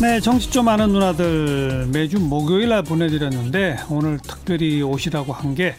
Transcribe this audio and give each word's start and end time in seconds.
네, 0.00 0.20
정치 0.20 0.50
좀 0.50 0.68
아는 0.68 0.90
누나들 0.92 1.86
매주 1.92 2.18
목요일 2.18 2.68
날 2.68 2.82
보내드렸는데 2.82 3.78
오늘 3.90 4.18
특별히 4.18 4.82
오시라고 4.82 5.32
한 5.32 5.54
게 5.54 5.74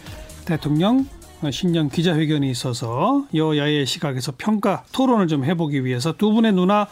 대통령 0.45 1.05
신년 1.51 1.89
기자회견이 1.89 2.49
있어서 2.49 3.25
여야의 3.35 3.85
시각에서 3.85 4.33
평가 4.37 4.83
토론을 4.93 5.27
좀 5.27 5.43
해보기 5.43 5.83
위해서 5.83 6.13
두 6.13 6.31
분의 6.31 6.53
누나 6.53 6.87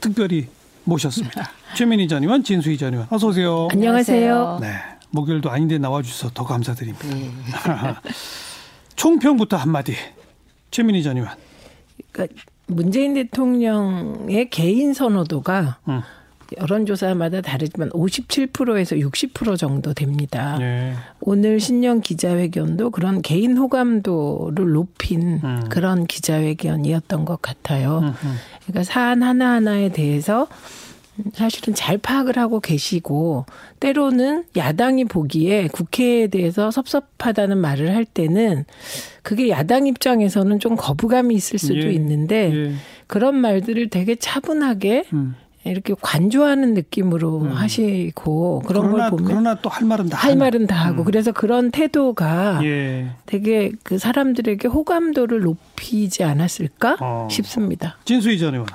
특별히 0.00 0.48
모셨습니다. 0.84 1.50
최민희 1.74 2.06
전 2.08 2.22
의원, 2.22 2.44
진수희 2.44 2.76
전 2.78 2.92
의원, 2.92 3.08
어서 3.10 3.28
오세요. 3.28 3.68
안녕하세요. 3.72 4.58
네, 4.60 4.68
목요일도 5.10 5.50
아닌데 5.50 5.78
나와주셔서 5.78 6.34
더 6.34 6.44
감사드립니다. 6.44 7.08
네. 7.08 7.30
총평부터 8.96 9.56
한마디. 9.56 9.94
최민희 10.70 11.02
전 11.02 11.16
의원. 11.16 11.32
그러니까 12.12 12.40
문재인 12.66 13.14
대통령의 13.14 14.50
개인 14.50 14.92
선호도가 14.94 15.78
음. 15.88 16.02
여론조사마다 16.58 17.40
다르지만 17.40 17.90
57%에서 17.90 18.96
60% 18.96 19.58
정도 19.58 19.94
됩니다. 19.94 20.56
네. 20.58 20.94
오늘 21.20 21.60
신년 21.60 22.00
기자회견도 22.00 22.90
그런 22.90 23.22
개인 23.22 23.56
호감도를 23.56 24.72
높인 24.72 25.40
음. 25.42 25.64
그런 25.68 26.06
기자회견이었던 26.06 27.24
것 27.24 27.42
같아요. 27.42 27.98
음흠. 27.98 28.26
그러니까 28.66 28.84
사안 28.84 29.22
하나하나에 29.22 29.90
대해서 29.90 30.46
사실은 31.32 31.74
잘 31.74 31.98
파악을 31.98 32.36
하고 32.36 32.60
계시고 32.60 33.46
때로는 33.80 34.44
야당이 34.56 35.06
보기에 35.06 35.68
국회에 35.68 36.26
대해서 36.26 36.70
섭섭하다는 36.70 37.58
말을 37.58 37.94
할 37.94 38.04
때는 38.04 38.64
그게 39.22 39.48
야당 39.48 39.86
입장에서는 39.86 40.58
좀 40.60 40.76
거부감이 40.76 41.34
있을 41.34 41.58
수도 41.58 41.88
예. 41.88 41.92
있는데 41.92 42.52
예. 42.54 42.72
그런 43.06 43.36
말들을 43.36 43.88
되게 43.88 44.14
차분하게 44.14 45.04
음. 45.12 45.34
이렇게 45.66 45.94
관조하는 46.00 46.74
느낌으로 46.74 47.40
음. 47.42 47.52
하시고 47.52 48.62
그런 48.66 48.86
그러나, 48.90 49.10
걸 49.10 49.10
보면 49.10 49.24
그러나 49.26 49.54
또 49.60 49.68
할 49.70 49.84
말은 49.86 50.08
다 50.08 50.16
할 50.18 50.30
하나. 50.32 50.44
말은 50.44 50.66
다 50.66 50.76
하고 50.76 51.02
음. 51.02 51.04
그래서 51.04 51.32
그런 51.32 51.70
태도가 51.70 52.60
예. 52.64 53.10
되게 53.26 53.72
그 53.82 53.98
사람들에게 53.98 54.68
호감도를 54.68 55.40
높이지 55.40 56.24
않았을까 56.24 56.96
어. 57.00 57.28
싶습니다. 57.30 57.96
진수희 58.04 58.38
전 58.38 58.54
의원. 58.54 58.66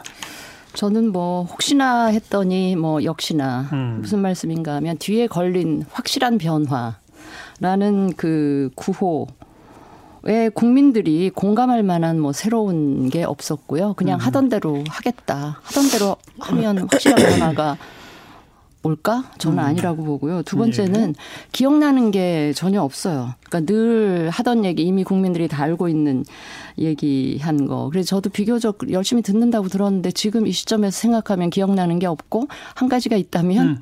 저는 0.74 1.12
뭐 1.12 1.44
혹시나 1.44 2.06
했더니 2.08 2.76
뭐 2.78 3.04
역시나 3.04 3.68
음. 3.74 3.98
무슨 4.02 4.20
말씀인가 4.20 4.76
하면 4.76 4.98
뒤에 4.98 5.28
걸린 5.28 5.84
확실한 5.92 6.38
변화라는 6.38 8.14
그 8.16 8.70
구호 8.76 9.28
왜 10.24 10.50
국민들이 10.50 11.30
공감할 11.30 11.84
만한 11.84 12.20
뭐 12.20 12.32
새로운 12.32 13.10
게 13.10 13.24
없었고요. 13.24 13.94
그냥 13.94 14.20
음. 14.20 14.22
하던 14.22 14.50
대로 14.50 14.84
하겠다. 14.88 15.60
하던 15.64 15.90
대로 15.90 16.16
하면 16.40 16.88
확실한 16.90 17.18
변화가 17.18 17.78
올까? 18.84 19.32
저는 19.38 19.60
음. 19.60 19.64
아니라고 19.64 20.04
보고요. 20.04 20.42
두 20.44 20.58
번째는 20.58 21.10
예. 21.10 21.14
기억나는 21.52 22.12
게 22.12 22.52
전혀 22.56 22.82
없어요. 22.82 23.34
그러니까 23.48 23.72
늘 23.72 24.30
하던 24.32 24.66
얘기 24.66 24.84
이미 24.84 25.04
국민들이 25.04 25.48
다 25.48 25.64
알고 25.64 25.88
있는 25.88 26.26
얘기한 26.78 27.68
거. 27.68 27.90
그래서 27.92 28.08
저도 28.08 28.30
비교적 28.32 28.92
열심히 28.92 29.22
듣는다고 29.22 29.68
들었는데 29.68 30.12
지금 30.12 30.48
이 30.48 30.52
시점에서 30.52 30.98
생각하면 30.98 31.50
기억나는 31.52 32.00
게 32.00 32.08
없고 32.08 32.48
한 32.76 32.90
가지가 32.90 33.18
있다면 33.18 33.68
음. 33.68 33.78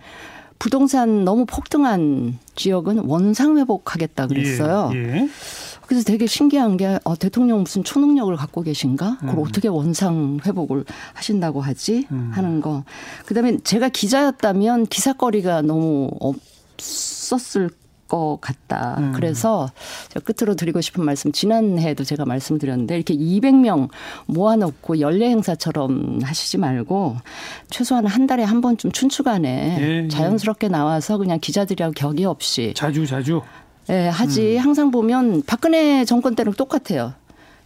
부동산 0.58 1.24
너무 1.24 1.46
폭등한 1.46 2.38
지역은 2.56 3.00
원상 3.06 3.58
회복하겠다 3.58 4.28
그랬어요. 4.28 4.92
예. 4.94 4.98
예. 4.98 5.30
그래서 5.90 6.04
되게 6.04 6.28
신기한 6.28 6.78
게 6.78 7.00
어, 7.04 7.16
대통령 7.16 7.62
무슨 7.62 7.84
초능력을 7.84 8.36
갖고 8.36 8.62
계신가? 8.62 9.18
그걸 9.22 9.40
음. 9.40 9.40
어떻게 9.40 9.68
원상 9.68 10.38
회복을 10.46 10.86
하신다고 11.16 11.62
하지? 11.62 12.06
음. 12.12 12.30
하는 12.32 12.62
거. 12.62 12.84
그다음에 13.26 13.58
제가 13.64 13.90
기자였다면 13.90 14.86
기사거리가 14.86 15.64
너무 15.64 16.12
없었을 16.20 17.72
것 18.08 18.38
같다. 18.40 18.98
음. 19.00 19.14
그래서 19.16 19.72
제가 20.10 20.24
끝으로 20.32 20.54
드리고 20.54 20.80
싶은 20.80 21.04
말씀 21.04 21.32
지난해에도 21.32 22.04
제가 22.04 22.24
말씀드렸는데 22.24 22.96
이렇게 22.96 23.16
200명 23.16 23.90
모아놓고 24.28 25.00
연례 25.00 25.30
행사처럼 25.30 26.20
하시지 26.22 26.60
말고 26.60 27.18
최소한 27.72 28.06
한 28.06 28.28
달에 28.28 28.44
한 28.44 28.62
번쯤 28.62 28.92
춘추관에 28.92 29.78
예, 29.80 30.04
예. 30.04 30.08
자연스럽게 30.08 30.68
나와서 30.68 31.18
그냥 31.18 31.40
기자들이랑 31.40 31.94
격의 31.96 32.26
없이 32.26 32.74
자주 32.76 33.08
자주 33.08 33.42
예, 33.90 34.08
하지. 34.08 34.58
음. 34.58 34.64
항상 34.64 34.92
보면 34.92 35.44
박근혜 35.46 36.06
정권 36.06 36.36
때랑 36.36 36.54
똑같아요. 36.54 37.14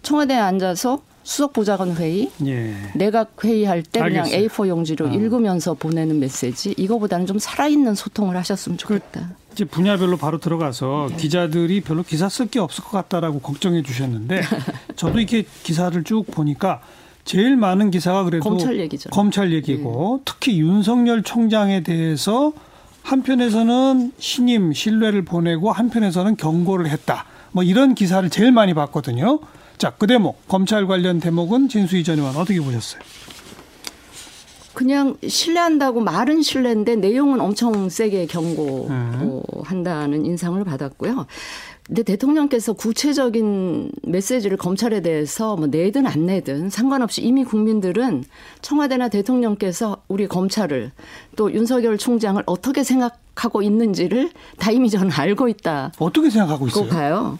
청와대에 0.01 0.37
앉아서 0.37 1.01
수석 1.23 1.53
보좌관 1.53 1.95
회의, 1.95 2.29
예. 2.45 2.75
내각 2.95 3.43
회의할 3.43 3.81
때 3.81 4.01
그냥 4.01 4.25
A4 4.25 4.67
용지로 4.67 5.07
어. 5.07 5.09
읽으면서 5.09 5.73
보내는 5.73 6.19
메시지 6.19 6.75
이거보다는 6.77 7.25
좀 7.25 7.39
살아있는 7.39 7.95
소통을 7.95 8.35
하셨으면 8.35 8.77
좋겠다. 8.77 9.29
그 9.29 9.53
이제 9.53 9.65
분야별로 9.65 10.17
바로 10.17 10.39
들어가서 10.39 11.07
네. 11.11 11.15
기자들이 11.15 11.81
별로 11.81 12.03
기사 12.03 12.27
쓸 12.27 12.47
게 12.47 12.59
없을 12.59 12.83
것 12.83 12.91
같다라고 12.91 13.39
걱정해 13.39 13.83
주셨는데 13.83 14.41
저도 14.97 15.19
이렇게 15.19 15.45
기사를 15.63 16.03
쭉 16.03 16.25
보니까 16.29 16.81
제일 17.23 17.55
많은 17.55 17.89
기사가 17.89 18.25
그래도 18.25 18.43
검찰 18.43 18.77
얘기죠. 18.79 19.09
검찰 19.11 19.53
얘기고 19.53 20.17
네. 20.17 20.23
특히 20.25 20.59
윤석열 20.59 21.23
총장에 21.23 21.83
대해서 21.83 22.51
한편에서는 23.03 24.13
신임 24.17 24.73
신뢰를 24.73 25.23
보내고 25.23 25.71
한편에서는 25.71 26.35
경고를 26.37 26.89
했다. 26.89 27.25
뭐 27.51 27.63
이런 27.63 27.93
기사를 27.95 28.27
제일 28.29 28.51
많이 28.51 28.73
봤거든요. 28.73 29.39
자, 29.77 29.91
그 29.97 30.07
대목 30.07 30.47
검찰 30.47 30.87
관련 30.87 31.19
대목은 31.19 31.69
진수희 31.69 32.03
전 32.03 32.17
의원 32.17 32.35
어떻게 32.35 32.59
보셨어요? 32.59 33.01
그냥 34.73 35.17
신뢰한다고 35.25 36.01
말은 36.01 36.41
신뢰인데 36.41 36.95
내용은 36.95 37.39
엄청 37.39 37.89
세게 37.89 38.25
경고한다는 38.25 40.19
음. 40.19 40.25
인상을 40.25 40.63
받았고요. 40.63 41.27
근데 41.85 42.01
대통령께서 42.03 42.73
구체적인 42.73 43.91
메시지를 44.03 44.57
검찰에 44.57 45.01
대해서 45.01 45.57
뭐 45.57 45.67
내든 45.67 46.07
안 46.07 46.25
내든 46.25 46.69
상관없이 46.69 47.21
이미 47.21 47.43
국민들은 47.43 48.23
청와대나 48.61 49.09
대통령께서 49.09 49.97
우리 50.07 50.27
검찰을 50.27 50.91
또 51.35 51.51
윤석열 51.53 51.97
총장을 51.97 52.41
어떻게 52.45 52.83
생각하고 52.83 53.61
있는지를 53.61 54.31
다 54.57 54.71
이미 54.71 54.89
저는 54.89 55.11
알고 55.11 55.49
있다. 55.49 55.91
어떻게 55.99 56.29
생각하고 56.29 56.67
있어요? 56.67 57.37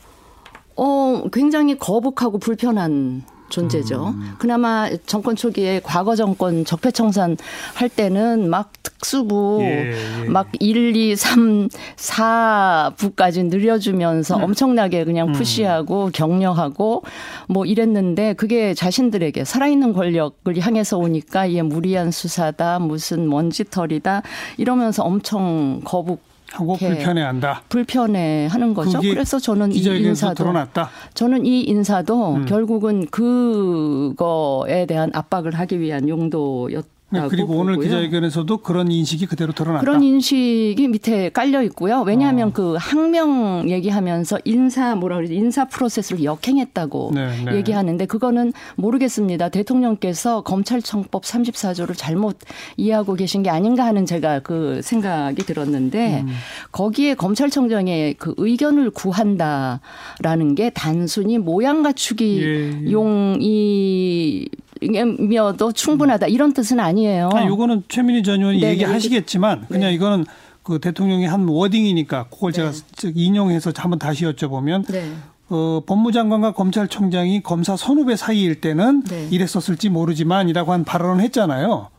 어, 0.76 1.24
굉장히 1.32 1.78
거북하고 1.78 2.40
불편한 2.40 3.24
존재죠. 3.50 4.14
음. 4.16 4.36
그나마 4.38 4.90
정권 5.06 5.36
초기에 5.36 5.82
과거 5.84 6.16
정권 6.16 6.66
적폐청산 6.66 7.38
할 7.76 7.90
때는 7.90 8.50
막 8.50 8.72
특수부 8.84 9.60
예, 9.62 9.94
예. 10.24 10.30
막 10.30 10.48
1, 10.60 10.96
2, 10.96 11.16
3, 11.16 11.68
4부까지 11.96 13.46
늘려주면서 13.46 14.38
음. 14.38 14.44
엄청나게 14.44 15.04
그냥 15.06 15.30
음. 15.30 15.34
푸시하고 15.34 16.06
음. 16.06 16.12
격려하고 16.12 17.04
뭐 17.48 17.66
이랬는데 17.66 18.34
그게 18.34 18.74
자신들에게 18.74 19.44
살아있는 19.46 19.94
권력을 19.94 20.58
향해서 20.58 20.98
오니까 20.98 21.46
이게 21.46 21.62
무리한 21.62 22.12
수사다 22.12 22.80
무슨 22.80 23.30
먼지털이다 23.30 24.24
이러면서 24.58 25.04
엄청 25.04 25.82
거북 25.84 26.33
하고 26.54 26.76
불편해한다. 26.78 27.64
불편해하는 27.68 28.74
거죠. 28.76 29.00
그래서 29.02 29.40
저는 29.40 29.74
이 29.74 29.80
인사도 29.80 30.36
드러났다. 30.36 30.90
저는 31.16 31.46
이 31.46 31.62
인사도 31.62 32.36
음. 32.36 32.46
결국은 32.46 33.08
그거에 33.08 34.86
대한 34.86 35.10
압박을 35.14 35.56
하기 35.56 35.80
위한 35.80 36.08
용도였. 36.08 36.86
네, 37.14 37.28
그리고 37.30 37.48
보고요. 37.48 37.62
오늘 37.62 37.80
기자회견에서도 37.80 38.58
그런 38.58 38.92
인식이 38.92 39.26
그대로 39.26 39.54
드러났다. 39.54 39.82
그런 39.82 40.04
인식이 40.04 40.88
밑에 40.88 41.30
깔려 41.30 41.62
있고요. 41.64 42.02
왜냐하면 42.02 42.50
어. 42.50 42.52
그 42.54 42.76
항명 42.78 43.70
얘기하면서 43.70 44.40
인사 44.46 44.96
뭐라 44.96 45.18
그러지 45.18 45.36
인사 45.36 45.66
프로세스를 45.66 46.24
역행했다고 46.24 47.12
네, 47.14 47.46
네. 47.46 47.56
얘기하는데 47.56 48.06
그거는 48.06 48.54
모르겠습니다. 48.76 49.50
대통령께서 49.50 50.42
검찰청법 50.42 51.24
34조를 51.24 51.94
잘못 51.96 52.38
이해하고 52.78 53.16
계신 53.16 53.44
게 53.44 53.50
아닌가 53.50 53.86
하는 53.86 54.06
제가 54.06 54.40
그 54.40 54.82
생각이 54.84 55.44
들었는데 55.44 56.22
음. 56.22 56.28
거기에 56.72 57.14
검찰청장의 57.16 58.16
그 58.16 58.34
의견을 58.38 58.92
구한다라는 58.92 60.56
게 60.56 60.70
단순히 60.72 61.38
모양 61.38 61.84
갖추기 61.84 62.42
예, 62.42 62.86
예. 62.88 62.92
용이 62.92 64.48
이며도 64.84 65.72
충분하다 65.72 66.28
이런 66.28 66.54
뜻은 66.54 66.80
아니에요. 66.80 67.30
아, 67.34 67.46
요거는 67.46 67.84
최민희 67.88 68.24
전 68.24 68.40
의원이 68.40 68.60
네, 68.60 68.68
네 68.68 68.72
얘기하시겠지만 68.74 69.62
네. 69.62 69.68
그냥 69.70 69.94
이거는 69.94 70.26
그 70.64 70.80
대통령이 70.80 71.26
한 71.26 71.48
워딩이니까 71.48 72.28
그걸 72.30 72.52
제가 72.54 72.72
네. 72.72 73.12
인용해서 73.14 73.72
한번 73.76 74.00
다시 74.00 74.26
여쭤보면 74.26 74.92
네. 74.92 75.12
어, 75.50 75.82
법무장관과 75.86 76.54
검찰총장이 76.54 77.44
검사 77.44 77.76
선후배 77.76 78.16
사이일 78.16 78.62
때는 78.62 79.04
네. 79.04 79.28
이랬었을지 79.30 79.90
모르지만이라고 79.90 80.72
한 80.72 80.84
발언을 80.84 81.24
했잖아요. 81.26 81.90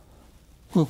그 0.75 0.85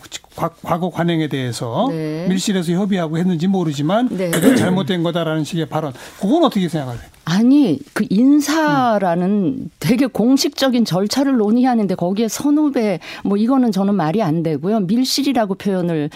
과거 0.63 0.89
관행에 0.89 1.27
대해서 1.27 1.87
네. 1.91 2.27
밀실에서 2.27 2.73
협의하고 2.73 3.17
했는지 3.17 3.47
모르지만 3.47 4.09
네. 4.09 4.31
잘못된 4.55 5.03
거다라는 5.03 5.43
식의 5.43 5.67
발언. 5.67 5.93
그건 6.19 6.43
어떻게 6.43 6.67
생각하세요? 6.67 7.09
아니 7.25 7.79
그 7.93 8.05
인사라는 8.09 9.29
음. 9.29 9.69
되게 9.79 10.07
공식적인 10.07 10.85
절차를 10.85 11.37
논의하는데 11.37 11.93
거기에 11.95 12.27
선후배 12.27 12.99
뭐 13.23 13.37
이거는 13.37 13.71
저는 13.71 13.95
말이 13.95 14.21
안 14.21 14.43
되고요. 14.43 14.81
밀실이라고 14.81 15.55
표현을 15.55 16.09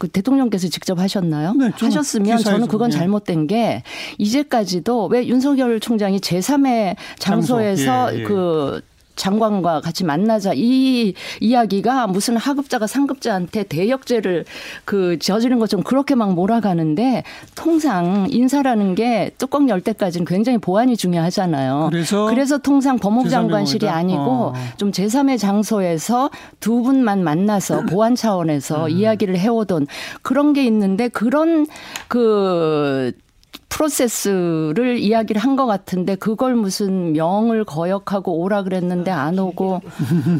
그 0.00 0.08
대통령께서 0.08 0.68
직접 0.68 0.98
하셨나요? 0.98 1.52
네, 1.52 1.70
하셨으면 1.74 2.38
저는 2.38 2.68
그건 2.68 2.90
예. 2.90 2.96
잘못된 2.96 3.46
게 3.46 3.82
이제까지도 4.16 5.08
왜 5.08 5.26
윤석열 5.26 5.78
총장이 5.78 6.20
제3의 6.20 6.96
장소에서 7.18 7.84
장소. 7.84 8.16
예, 8.16 8.20
예. 8.20 8.24
그 8.24 8.80
장관과 9.20 9.82
같이 9.82 10.02
만나자 10.04 10.52
이 10.54 11.12
이야기가 11.40 12.06
무슨 12.06 12.38
하급자가 12.38 12.86
상급자한테 12.86 13.64
대역죄를 13.64 14.46
그 14.86 15.18
저지른 15.18 15.58
것처럼 15.58 15.84
그렇게 15.84 16.14
막 16.14 16.32
몰아가는데 16.32 17.22
통상 17.54 18.26
인사라는 18.30 18.94
게 18.94 19.30
뚜껑 19.36 19.68
열 19.68 19.82
때까지는 19.82 20.24
굉장히 20.24 20.56
보안이 20.56 20.96
중요하잖아요. 20.96 21.88
그래서 21.90 22.26
그래서 22.26 22.58
통상 22.58 22.98
법무부 22.98 23.28
장관실이 23.28 23.88
아니고 23.88 24.22
어. 24.22 24.54
좀 24.78 24.90
제3의 24.90 25.38
장소에서 25.38 26.30
두 26.58 26.82
분만 26.82 27.22
만나서 27.22 27.82
보안 27.92 28.14
차원에서 28.14 28.86
음. 28.86 28.90
이야기를 28.90 29.38
해오던 29.38 29.86
그런 30.22 30.54
게 30.54 30.64
있는데 30.64 31.08
그런 31.08 31.66
그 32.08 33.12
프로세스를 33.70 34.98
이야기를 34.98 35.40
한 35.40 35.50
것 35.56 35.66
같은데 35.66 36.14
그걸 36.14 36.54
무슨 36.54 37.12
명을 37.12 37.64
거역하고 37.64 38.40
오라 38.40 38.62
그랬는데 38.62 39.10
안 39.10 39.38
오고 39.38 39.80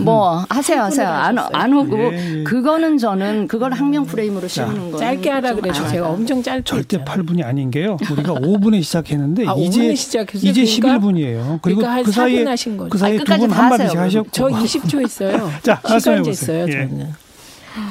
뭐 0.04 0.44
하세요 0.48 0.82
하세요 0.82 1.08
안, 1.08 1.36
안 1.38 1.72
오고 1.74 1.98
예, 2.14 2.38
예. 2.38 2.44
그거는 2.44 2.96
저는 2.96 3.48
그걸 3.48 3.72
학명 3.72 4.06
프레임으로 4.06 4.46
씌우는 4.46 4.92
거 4.92 4.98
짧게 4.98 5.28
하라 5.30 5.54
그래서 5.54 5.86
제가 5.88 6.08
엄청 6.10 6.42
짧게 6.42 6.62
절대 6.64 6.98
했잖아요. 6.98 7.24
8분이 7.24 7.44
아닌 7.44 7.70
게요. 7.72 7.96
우리가 8.10 8.34
5분에 8.34 8.82
시작했는데 8.82 9.46
아, 9.50 9.54
이제 9.58 9.92
이제 9.92 10.62
11분이에요. 10.62 11.58
그리고 11.60 11.80
그러니까 11.80 12.02
그 12.04 12.12
사이에 12.12 12.44
그 12.88 12.96
사이에 12.98 13.18
두 13.18 13.24
분 13.24 13.50
한 13.50 13.68
마디씩 13.70 13.98
하셨고 13.98 14.28
저 14.32 14.46
20초 14.46 15.04
있어요. 15.04 15.50
자, 15.62 15.80
시간 15.98 16.22
쟀어요 16.22 16.68
예. 16.68 16.72
저는. 16.72 17.12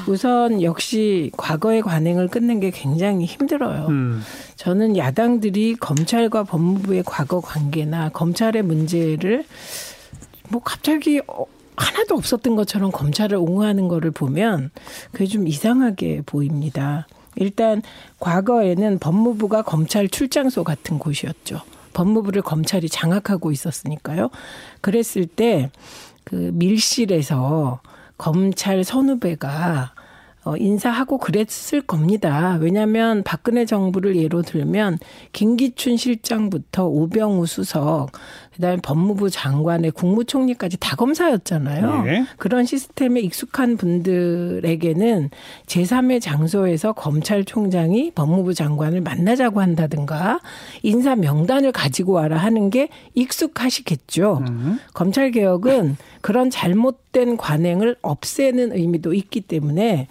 우선 0.08 0.62
역시 0.62 1.32
과거의 1.38 1.82
관행을 1.82 2.28
끊는 2.28 2.60
게 2.60 2.72
굉장히 2.72 3.26
힘들어요. 3.26 3.88
음. 3.88 4.22
저는 4.56 4.98
야당들이 4.98 5.76
검찰과 5.76 6.44
법무부의 6.44 7.04
과거 7.06 7.40
관계나 7.40 8.10
검찰의 8.10 8.64
문제를 8.64 9.46
뭐 10.50 10.62
갑자기 10.64 11.22
어, 11.28 11.46
하나도 11.78 12.16
없었던 12.16 12.56
것처럼 12.56 12.92
검찰을 12.92 13.38
옹호하는 13.38 13.88
거를 13.88 14.12
보면 14.12 14.72
그게 15.12 15.26
좀 15.26 15.48
이상하게 15.48 16.24
보입니다. 16.26 17.08
일단 17.36 17.82
과거에는 18.20 19.00
법무부가 19.00 19.62
검찰 19.62 20.10
출장소 20.10 20.64
같은 20.64 21.00
곳이었죠. 21.00 21.62
법무부를 21.94 22.42
검찰이 22.42 22.90
장악하고 22.90 23.52
있었으니까요. 23.52 24.30
그랬을 24.82 25.26
때 25.26 25.72
그 26.30 26.52
밀실에서 26.54 27.82
검찰 28.20 28.84
선후배가 28.84 29.94
어, 30.46 30.56
인사하고 30.56 31.18
그랬을 31.18 31.82
겁니다. 31.82 32.58
왜냐하면 32.62 33.24
박근혜 33.24 33.66
정부를 33.66 34.16
예로 34.16 34.42
들면 34.42 34.98
김기춘 35.34 35.98
실장부터 35.98 36.86
오병우 36.86 37.46
수석, 37.46 38.12
그다음에 38.56 38.78
법무부 38.82 39.30
장관의 39.30 39.92
국무총리까지 39.92 40.78
다 40.80 40.96
검사였잖아요. 40.96 42.04
네. 42.04 42.26
그런 42.38 42.66
시스템에 42.66 43.20
익숙한 43.20 43.76
분들에게는 43.78 45.30
제3의 45.66 46.22
장소에서 46.22 46.94
검찰총장이 46.94 48.12
법무부 48.12 48.54
장관을 48.54 49.02
만나자고 49.02 49.62
한다든가 49.62 50.40
인사 50.84 51.16
명단을 51.16 51.74
가지고 51.74 52.14
와라 52.14 52.38
하는 52.38 52.70
게 52.70 52.88
익숙하시겠죠. 53.14 54.44
음. 54.50 54.80
검찰 54.94 55.32
개혁은 55.32 55.98
그런 56.22 56.50
잘못 56.50 57.09
된 57.12 57.38
관행을 57.38 57.96
없애는 58.02 58.72
의미도 58.74 59.14
있기 59.14 59.42
때문에 59.42 60.08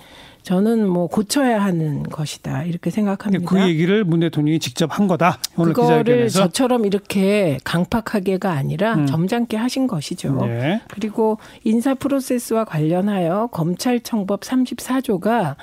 저는 0.49 0.89
뭐 0.89 1.09
고쳐야 1.09 1.63
하는 1.63 2.05
것이다 2.05 2.63
이렇게 2.63 2.89
생각합니다. 2.89 3.45
그 3.45 3.61
얘기를 3.69 4.03
문 4.03 4.21
대통령이 4.21 4.61
직접 4.61 4.99
한 4.99 5.07
거다. 5.07 5.39
오늘 5.59 5.75
그거를. 5.75 6.31
저처럼 6.31 6.87
이렇게 6.87 7.59
강팍하게가 7.65 8.51
아니라 8.51 8.95
음. 8.95 9.05
점잖게 9.05 9.59
하신 9.59 9.87
것이죠. 9.87 10.47
네. 10.47 10.81
그리고 10.89 11.37
인사 11.65 11.93
프로세스와 11.93 12.65
관련하여 12.65 13.51
검찰청법 13.53 14.41
34조가 14.41 15.57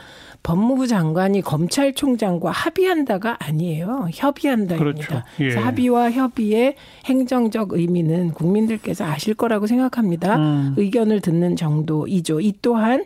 법무부 0.44 0.86
장관이 0.86 1.42
검찰총장과 1.42 2.52
합의한다가 2.52 3.38
아니에요. 3.40 4.10
협의한다입니다. 4.14 4.78
그렇죠. 4.78 5.24
예. 5.40 5.56
합의와 5.56 6.12
협의의 6.12 6.76
행정적 7.06 7.74
의미는 7.74 8.30
국민들께서 8.30 9.04
아실 9.06 9.34
거라고 9.34 9.66
생각합니다. 9.66 10.36
음. 10.36 10.76
의견을 10.78 11.22
듣는 11.22 11.56
정도이죠. 11.56 12.42
이 12.42 12.54
또한 12.62 13.06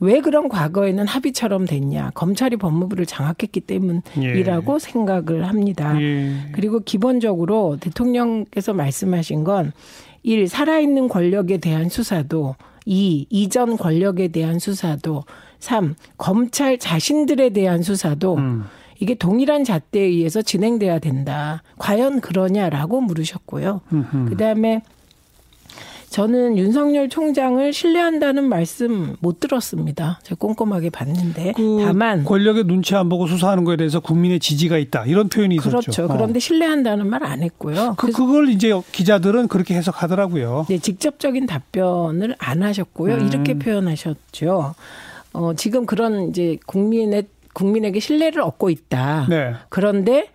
왜 0.00 0.20
그런 0.20 0.48
과거에는 0.48 1.06
합 1.06 1.19
의처럼 1.24 1.66
됐냐. 1.66 2.10
검찰이 2.14 2.56
법무부를 2.56 3.06
장악했기 3.06 3.60
때문이라고 3.60 4.74
예. 4.74 4.78
생각을 4.78 5.48
합니다. 5.48 6.00
예. 6.00 6.32
그리고 6.52 6.80
기본적으로 6.80 7.76
대통령께서 7.80 8.72
말씀하신 8.72 9.44
건 9.44 9.72
일, 10.22 10.48
살아있는 10.48 11.08
권력에 11.08 11.58
대한 11.58 11.88
수사도 11.88 12.56
이, 12.84 13.26
이전 13.30 13.76
권력에 13.76 14.28
대한 14.28 14.58
수사도 14.58 15.24
3. 15.60 15.94
검찰 16.16 16.78
자신들에 16.78 17.50
대한 17.50 17.82
수사도 17.82 18.36
음. 18.36 18.64
이게 18.98 19.14
동일한 19.14 19.64
잣대에 19.64 20.02
의해서 20.02 20.42
진행돼야 20.42 20.98
된다. 20.98 21.62
과연 21.78 22.20
그러냐라고 22.20 23.00
물으셨고요. 23.00 23.80
그 24.28 24.36
다음에 24.36 24.82
저는 26.10 26.58
윤석열 26.58 27.08
총장을 27.08 27.72
신뢰한다는 27.72 28.48
말씀 28.48 29.14
못 29.20 29.38
들었습니다. 29.38 30.18
제가 30.24 30.36
꼼꼼하게 30.40 30.90
봤는데 30.90 31.52
그 31.56 31.82
다만 31.84 32.24
권력의 32.24 32.64
눈치 32.64 32.96
안 32.96 33.08
보고 33.08 33.28
수사하는 33.28 33.62
거에 33.62 33.76
대해서 33.76 34.00
국민의 34.00 34.40
지지가 34.40 34.76
있다 34.78 35.06
이런 35.06 35.28
표현이 35.28 35.54
있었죠. 35.54 35.70
그렇죠. 35.70 36.04
어. 36.04 36.08
그런데 36.08 36.40
신뢰한다는 36.40 37.08
말 37.08 37.20
안 37.22 37.42
했고요. 37.42 37.94
그 37.96 38.10
그걸 38.10 38.48
이제 38.48 38.72
기자들은 38.92 39.46
그렇게 39.48 39.74
해석하더라고요. 39.74 40.66
네, 40.68 40.78
직접적인 40.78 41.46
답변을 41.46 42.34
안 42.38 42.62
하셨고요. 42.62 43.14
음. 43.14 43.28
이렇게 43.28 43.54
표현하셨죠. 43.54 44.74
어, 45.34 45.54
지금 45.54 45.86
그런 45.86 46.30
이제 46.30 46.58
국민의 46.66 47.26
국민에게 47.52 48.00
신뢰를 48.00 48.40
얻고 48.42 48.70
있다. 48.70 49.26
네. 49.28 49.52
그런데 49.68 50.28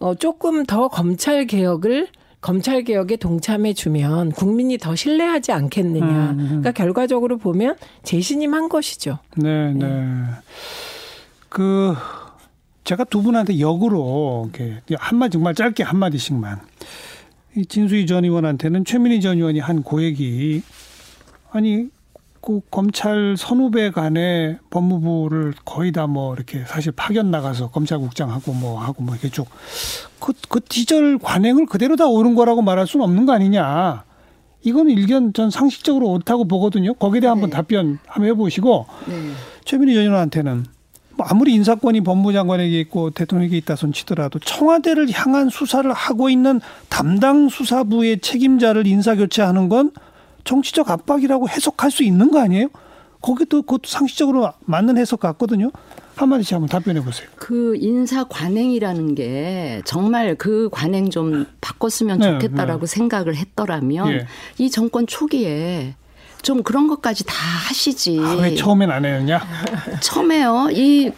어, 0.00 0.14
조금 0.14 0.64
더 0.64 0.88
검찰 0.88 1.46
개혁을 1.46 2.08
검찰 2.40 2.82
개혁에 2.84 3.16
동참해 3.16 3.74
주면 3.74 4.32
국민이 4.32 4.78
더 4.78 4.96
신뢰하지 4.96 5.52
않겠느냐. 5.52 6.06
음, 6.06 6.38
음. 6.38 6.46
그러니까 6.46 6.72
결과적으로 6.72 7.36
보면 7.36 7.76
재신임한 8.02 8.68
것이죠. 8.68 9.18
네, 9.36 9.72
네. 9.74 9.86
네. 9.86 10.24
그 11.48 11.94
제가 12.84 13.04
두 13.04 13.22
분한테 13.22 13.60
역으로 13.60 14.50
이렇게 14.54 14.80
한마디 14.98 15.32
정말 15.32 15.54
짧게 15.54 15.82
한 15.82 15.98
마디씩만. 15.98 16.60
이 17.56 17.66
진수희 17.66 18.06
전 18.06 18.24
의원한테는 18.24 18.84
최민희 18.84 19.20
전 19.20 19.36
의원이 19.36 19.58
한 19.58 19.82
고액이 19.82 20.62
아니 21.50 21.88
그 22.40 22.60
검찰 22.70 23.36
선후배 23.36 23.90
간에 23.90 24.58
법무부를 24.70 25.52
거의 25.64 25.92
다 25.92 26.06
뭐 26.06 26.34
이렇게 26.34 26.64
사실 26.66 26.92
파견 26.92 27.30
나가서 27.30 27.70
검찰국장하고 27.70 28.52
뭐 28.54 28.80
하고 28.80 29.02
뭐 29.02 29.14
이렇게 29.14 29.28
쭉 29.30 29.46
그, 30.18 30.32
그 30.48 30.60
디절 30.66 31.18
관행을 31.18 31.66
그대로 31.66 31.96
다 31.96 32.06
옳은 32.06 32.34
거라고 32.34 32.62
말할 32.62 32.86
수는 32.86 33.04
없는 33.04 33.26
거 33.26 33.32
아니냐. 33.32 34.04
이거는 34.62 34.92
일견 34.92 35.32
전 35.32 35.50
상식적으로 35.50 36.08
옳다고 36.08 36.44
보거든요. 36.44 36.94
거기에 36.94 37.20
대해 37.20 37.28
네. 37.28 37.32
한번 37.32 37.50
답변 37.50 37.98
한번 38.06 38.30
해보시고 38.30 38.86
네. 39.06 39.14
최민희 39.64 39.94
전 39.94 40.02
의원한테는 40.04 40.66
뭐 41.16 41.26
아무리 41.28 41.54
인사권이 41.54 42.02
법무장관에게 42.02 42.80
있고 42.80 43.10
대통령에게 43.10 43.56
있다 43.58 43.76
손 43.76 43.92
치더라도 43.92 44.38
청와대를 44.38 45.08
향한 45.12 45.48
수사를 45.48 45.90
하고 45.92 46.28
있는 46.28 46.60
담당 46.88 47.48
수사부의 47.48 48.20
책임자를 48.20 48.86
인사교체하는 48.86 49.68
건 49.68 49.92
정치적 50.44 50.90
압박이라고 50.90 51.48
해석할 51.48 51.90
수 51.90 52.02
있는 52.02 52.30
거 52.30 52.40
아니에요? 52.40 52.68
거기도 53.20 53.62
그것도 53.62 53.82
상식적으로 53.86 54.52
맞는 54.64 54.96
해석 54.96 55.20
같거든요. 55.20 55.70
한마디씩 56.16 56.54
한번 56.54 56.68
답변해 56.68 57.02
보세요. 57.02 57.28
그 57.36 57.74
인사 57.76 58.24
관행이라는 58.24 59.14
게 59.14 59.80
정말 59.84 60.34
그 60.34 60.68
관행 60.70 61.08
좀 61.10 61.46
바꿨으면 61.60 62.18
네, 62.18 62.32
좋겠다라고 62.32 62.86
네. 62.86 62.86
생각을 62.86 63.36
했더라면 63.36 64.12
예. 64.12 64.26
이 64.58 64.70
정권 64.70 65.06
초기에 65.06 65.94
좀 66.42 66.62
그런 66.62 66.88
것까지 66.88 67.24
다 67.24 67.34
하시지. 67.68 68.18
아, 68.20 68.36
왜 68.40 68.54
처음엔 68.54 68.90
안 68.90 69.04
했냐? 69.04 69.40
처음에요. 70.00 70.68
이 70.72 71.10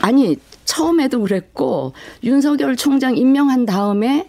아니 0.00 0.36
처음에도 0.64 1.20
그랬고 1.20 1.92
윤석열 2.22 2.76
총장 2.76 3.16
임명한 3.16 3.66
다음에 3.66 4.28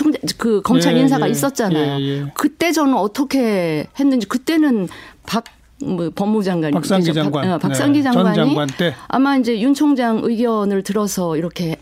총, 0.00 0.12
그 0.38 0.62
검찰 0.62 0.96
예, 0.96 1.00
인사가 1.00 1.26
예, 1.26 1.30
있었잖아요. 1.30 2.00
예, 2.00 2.04
예, 2.04 2.32
그때 2.34 2.72
저는 2.72 2.94
어떻게 2.94 3.86
했는지 3.98 4.26
그때는 4.26 4.88
박 5.26 5.44
뭐 5.82 6.10
법무장관이 6.14 6.74
박상기 6.74 7.12
장관, 7.12 7.48
박, 7.48 7.54
어, 7.54 7.58
박상기 7.58 7.98
네. 7.98 8.02
장관이 8.02 8.34
장관 8.34 8.68
아마 9.08 9.36
이제 9.36 9.60
윤 9.60 9.74
총장 9.74 10.20
의견을 10.22 10.82
들어서 10.82 11.36
이렇게 11.36 11.76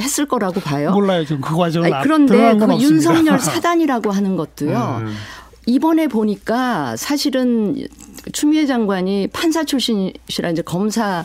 했을 0.00 0.26
거라고 0.26 0.60
봐요. 0.60 0.90
몰라요, 0.90 1.24
지금 1.24 1.40
그 1.40 1.56
과정을. 1.56 1.90
그런데 2.02 2.56
그 2.56 2.80
윤석열 2.80 3.38
사단이라고 3.38 4.10
하는 4.10 4.36
것도요. 4.36 5.02
음. 5.02 5.14
이번에 5.66 6.08
보니까 6.08 6.96
사실은 6.96 7.76
추미애 8.32 8.66
장관이 8.66 9.28
판사 9.28 9.64
출신이시라 9.64 10.50
이제 10.50 10.62
검사 10.62 11.24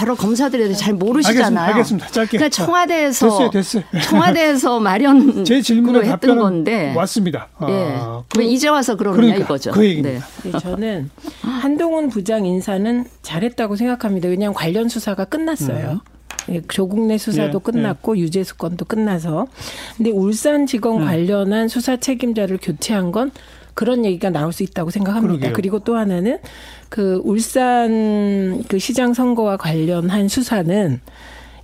여러 0.00 0.14
검사들에 0.14 0.64
대해서 0.64 0.80
잘 0.80 0.94
모르시잖아요. 0.94 1.44
알겠습니다. 1.44 2.06
알겠습니다. 2.06 2.06
짧게. 2.08 2.38
그러니까 2.38 2.64
청와대에서 2.64 3.28
됐어요, 3.28 3.50
됐어요. 3.50 3.84
청와대에서 4.02 4.80
마련 4.80 5.44
제 5.44 5.60
질문에 5.60 6.08
했던 6.08 6.38
건데 6.38 6.94
왔습니다. 6.96 7.48
예. 7.68 7.94
아, 7.98 8.22
그, 8.28 8.42
이제 8.42 8.68
와서 8.68 8.96
그러느냐 8.96 9.20
그러니까, 9.20 9.44
이거죠. 9.44 9.72
그 9.72 9.84
얘기입니다. 9.84 10.26
네. 10.42 10.50
네, 10.50 10.58
저는 10.58 11.10
한동훈 11.42 12.08
부장 12.08 12.46
인사는 12.46 13.04
잘했다고 13.22 13.76
생각합니다. 13.76 14.28
왜냐하면 14.28 14.54
관련 14.54 14.88
수사가 14.88 15.24
끝났어요. 15.24 16.00
음. 16.04 16.18
예, 16.50 16.62
조국 16.68 17.06
내 17.06 17.18
수사도 17.18 17.58
예, 17.58 17.72
끝났고 17.72 18.16
예. 18.16 18.22
유죄 18.22 18.42
수 18.42 18.56
건도 18.56 18.84
끝나서 18.84 19.46
근데 19.96 20.10
울산 20.10 20.66
지검 20.66 21.02
음. 21.02 21.04
관련한 21.04 21.68
수사 21.68 21.96
책임자를 21.96 22.58
교체한 22.60 23.12
건 23.12 23.30
그런 23.78 24.04
얘기가 24.04 24.30
나올 24.30 24.52
수 24.52 24.64
있다고 24.64 24.90
생각합니다. 24.90 25.34
그러게요. 25.34 25.52
그리고 25.52 25.78
또 25.78 25.96
하나는 25.96 26.40
그 26.88 27.20
울산 27.22 28.64
그 28.66 28.80
시장 28.80 29.14
선거와 29.14 29.56
관련한 29.56 30.26
수사는 30.26 31.00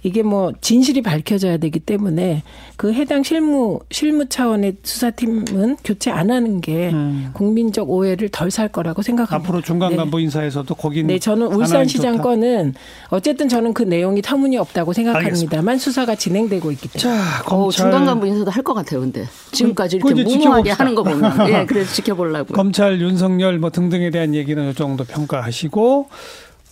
이게 0.05 0.23
뭐 0.23 0.53
진실이 0.61 1.01
밝혀져야 1.01 1.57
되기 1.57 1.81
때문에 1.81 2.43
그 2.77 2.93
해당 2.93 3.23
실무 3.23 3.81
실무 3.91 4.29
차원의 4.29 4.77
수사팀은 4.83 5.79
교체 5.83 6.11
안 6.11 6.31
하는 6.31 6.61
게 6.61 6.91
음. 6.91 7.31
국민적 7.33 7.89
오해를 7.91 8.29
덜 8.29 8.51
살 8.51 8.69
거라고 8.69 9.01
생각합니다. 9.03 9.37
앞으로 9.49 9.63
중간 9.63 9.97
간부 9.97 10.19
네. 10.19 10.25
인사에서도 10.25 10.73
거기는 10.75 11.07
네, 11.09 11.19
저는 11.19 11.47
울산시장 11.49 12.19
건은 12.19 12.75
어쨌든 13.09 13.49
저는 13.49 13.73
그 13.73 13.83
내용이 13.83 14.21
터무니없다고 14.23 14.93
생각합니다만 14.93 15.69
알겠습니다. 15.69 15.79
수사가 15.79 16.15
진행되고 16.15 16.71
있기 16.73 16.89
때문에. 16.91 17.19
자, 17.19 17.43
검찰... 17.43 17.57
어, 17.59 17.71
중간 17.71 18.05
간부 18.07 18.27
인사도 18.27 18.51
할 18.51 18.63
것 18.63 18.75
같아요, 18.75 19.01
근데 19.01 19.27
지금까지 19.53 19.97
이렇게 19.97 20.23
무모하게 20.23 20.71
하는 20.71 20.95
거 20.95 21.03
보면, 21.03 21.49
예, 21.51 21.67
그래서 21.67 21.93
지켜보려고. 21.95 22.55
검찰 22.55 23.01
윤석열 23.01 23.59
뭐 23.59 23.71
등등에 23.71 24.11
대한 24.11 24.35
얘기는 24.35 24.71
이 24.71 24.75
정도 24.75 25.05
평가하시고 25.05 26.09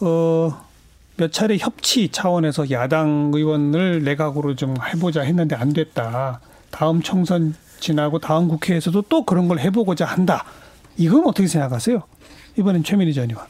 어. 0.03 0.72
몇 1.17 1.33
차례 1.33 1.57
협치 1.59 2.09
차원에서 2.09 2.71
야당 2.71 3.31
의원을 3.35 4.03
내각으로 4.03 4.57
좀 4.57 4.75
해보자 4.83 5.23
했는데 5.23 5.55
안 5.57 5.73
됐다. 5.73 6.41
다음 6.71 7.03
총선 7.03 7.55
지나고 7.81 8.19
다음 8.19 8.49
국회에서도 8.49 9.03
또 9.03 9.25
그런 9.25 9.49
걸 9.49 9.59
해보고자 9.59 10.05
한다. 10.07 10.45
이건 10.97 11.27
어떻게 11.27 11.47
생각하세요? 11.47 12.03
이번엔 12.59 12.85
최민희 12.85 13.13
전 13.13 13.31
의원. 13.31 13.45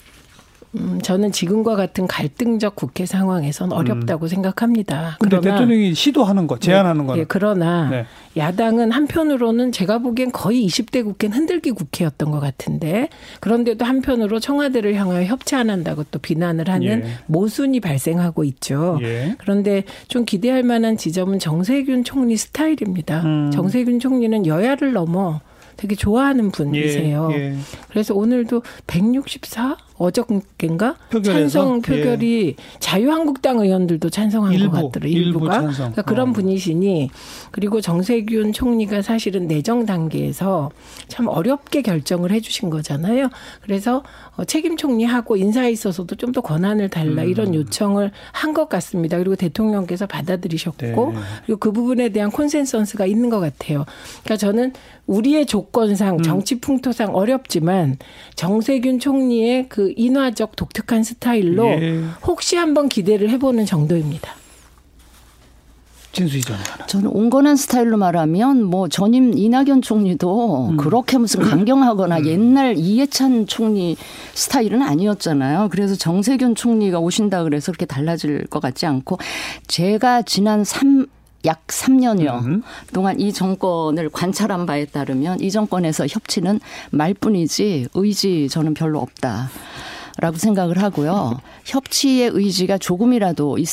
음, 0.74 1.00
저는 1.02 1.32
지금과 1.32 1.76
같은 1.76 2.06
갈등적 2.06 2.76
국회 2.76 3.04
상황에선 3.04 3.72
음. 3.72 3.76
어렵다고 3.76 4.26
음. 4.26 4.28
생각합니다. 4.28 5.16
그런데 5.20 5.50
대통령이 5.50 5.94
시도하는 5.94 6.46
거, 6.46 6.58
제안하는 6.58 7.06
거. 7.06 7.14
네, 7.14 7.20
네, 7.20 7.26
그러나 7.28 7.90
네. 7.90 8.06
야당은 8.36 8.90
한편으로는 8.90 9.72
제가 9.72 9.98
보기엔 9.98 10.32
거의 10.32 10.66
20대 10.66 11.04
국회는 11.04 11.36
흔들기 11.36 11.72
국회였던 11.72 12.30
것 12.30 12.40
같은데 12.40 13.08
그런데도 13.40 13.84
한편으로 13.84 14.40
청와대를 14.40 14.94
향하여 14.94 15.24
협치 15.24 15.54
안 15.54 15.68
한다고 15.68 16.04
또 16.10 16.18
비난을 16.18 16.70
하는 16.70 17.04
예. 17.04 17.04
모순이 17.26 17.80
발생하고 17.80 18.44
있죠. 18.44 18.98
예. 19.02 19.34
그런데 19.38 19.84
좀 20.08 20.24
기대할 20.24 20.62
만한 20.62 20.96
지점은 20.96 21.38
정세균 21.38 22.04
총리 22.04 22.38
스타일입니다. 22.38 23.22
음. 23.22 23.50
정세균 23.50 24.00
총리는 24.00 24.46
여야를 24.46 24.92
넘어 24.92 25.40
되게 25.76 25.94
좋아하는 25.94 26.50
분이세요. 26.50 27.30
예, 27.32 27.36
예. 27.36 27.56
그래서 27.88 28.14
오늘도 28.14 28.62
164 28.86 29.76
어저께인가 30.02 30.96
찬성 31.24 31.80
표결이 31.80 32.48
예. 32.48 32.78
자유한국당 32.78 33.58
의원들도 33.60 34.10
찬성한 34.10 34.52
일부, 34.52 34.70
것 34.70 34.76
같더라고요. 34.92 35.10
일부가 35.12 35.56
일부 35.60 35.74
그러니까 35.74 36.02
그런 36.02 36.30
어. 36.30 36.32
분이시니 36.32 37.10
그리고 37.50 37.80
정세균 37.80 38.52
총리가 38.52 39.02
사실은 39.02 39.46
내정 39.46 39.86
단계에서 39.86 40.70
참 41.08 41.28
어렵게 41.28 41.82
결정을 41.82 42.32
해주신 42.32 42.70
거잖아요. 42.70 43.28
그래서 43.62 44.02
어, 44.36 44.44
책임 44.44 44.76
총리하고 44.76 45.36
인사에 45.36 45.70
있어서도 45.70 46.16
좀 46.16 46.32
더 46.32 46.40
권한을 46.40 46.88
달라 46.88 47.24
음. 47.24 47.28
이런 47.28 47.54
요청을 47.54 48.10
한 48.32 48.52
것 48.52 48.68
같습니다. 48.68 49.18
그리고 49.18 49.36
대통령께서 49.36 50.06
받아들이셨고 50.06 51.12
네. 51.12 51.18
그리고 51.46 51.58
그 51.58 51.72
부분에 51.72 52.08
대한 52.10 52.30
콘센서스가 52.30 53.06
있는 53.06 53.30
것 53.30 53.40
같아요. 53.40 53.84
그러니까 54.22 54.36
저는 54.36 54.72
우리의 55.06 55.46
조건상 55.46 56.16
음. 56.16 56.22
정치 56.22 56.58
풍토상 56.60 57.14
어렵지만 57.14 57.96
정세균 58.34 58.98
총리의 58.98 59.68
그 59.68 59.91
인화적 59.96 60.56
독특한 60.56 61.02
스타일로 61.02 61.68
예. 61.68 62.04
혹시 62.26 62.56
한번 62.56 62.88
기대를 62.88 63.30
해보는 63.30 63.66
정도입니다. 63.66 64.34
진수희 66.12 66.42
전 66.42 66.58
저는 66.86 67.08
온건한 67.08 67.56
스타일로 67.56 67.96
말하면 67.96 68.64
뭐 68.64 68.88
전임 68.88 69.36
이낙연 69.36 69.80
총리도 69.80 70.68
음. 70.72 70.76
그렇게 70.76 71.16
무슨 71.16 71.40
강경하거나 71.40 72.18
음. 72.18 72.26
옛날 72.26 72.76
이해찬 72.76 73.46
총리 73.46 73.96
스타일은 74.34 74.82
아니었잖아요. 74.82 75.68
그래서 75.70 75.94
정세균 75.94 76.54
총리가 76.54 76.98
오신다 76.98 77.44
그래서 77.44 77.72
그렇게 77.72 77.86
달라질 77.86 78.46
것 78.46 78.60
같지 78.60 78.84
않고 78.84 79.18
제가 79.68 80.22
지난 80.22 80.64
3, 80.64 81.06
약 81.44 81.66
3년여 81.66 82.44
음. 82.44 82.62
동안 82.92 83.18
이 83.18 83.32
정권을 83.32 84.10
관찰한 84.10 84.66
바에 84.66 84.84
따르면 84.84 85.40
이 85.40 85.50
정권에서 85.50 86.06
협치는 86.06 86.60
말뿐이지 86.90 87.88
의지 87.94 88.48
저는 88.48 88.74
별로 88.74 89.00
없다. 89.00 89.50
라고 90.18 90.36
생각을 90.36 90.82
하고요. 90.82 91.40
협치의 91.64 92.30
의지가 92.34 92.78
조금이라도 92.78 93.58
있, 93.58 93.68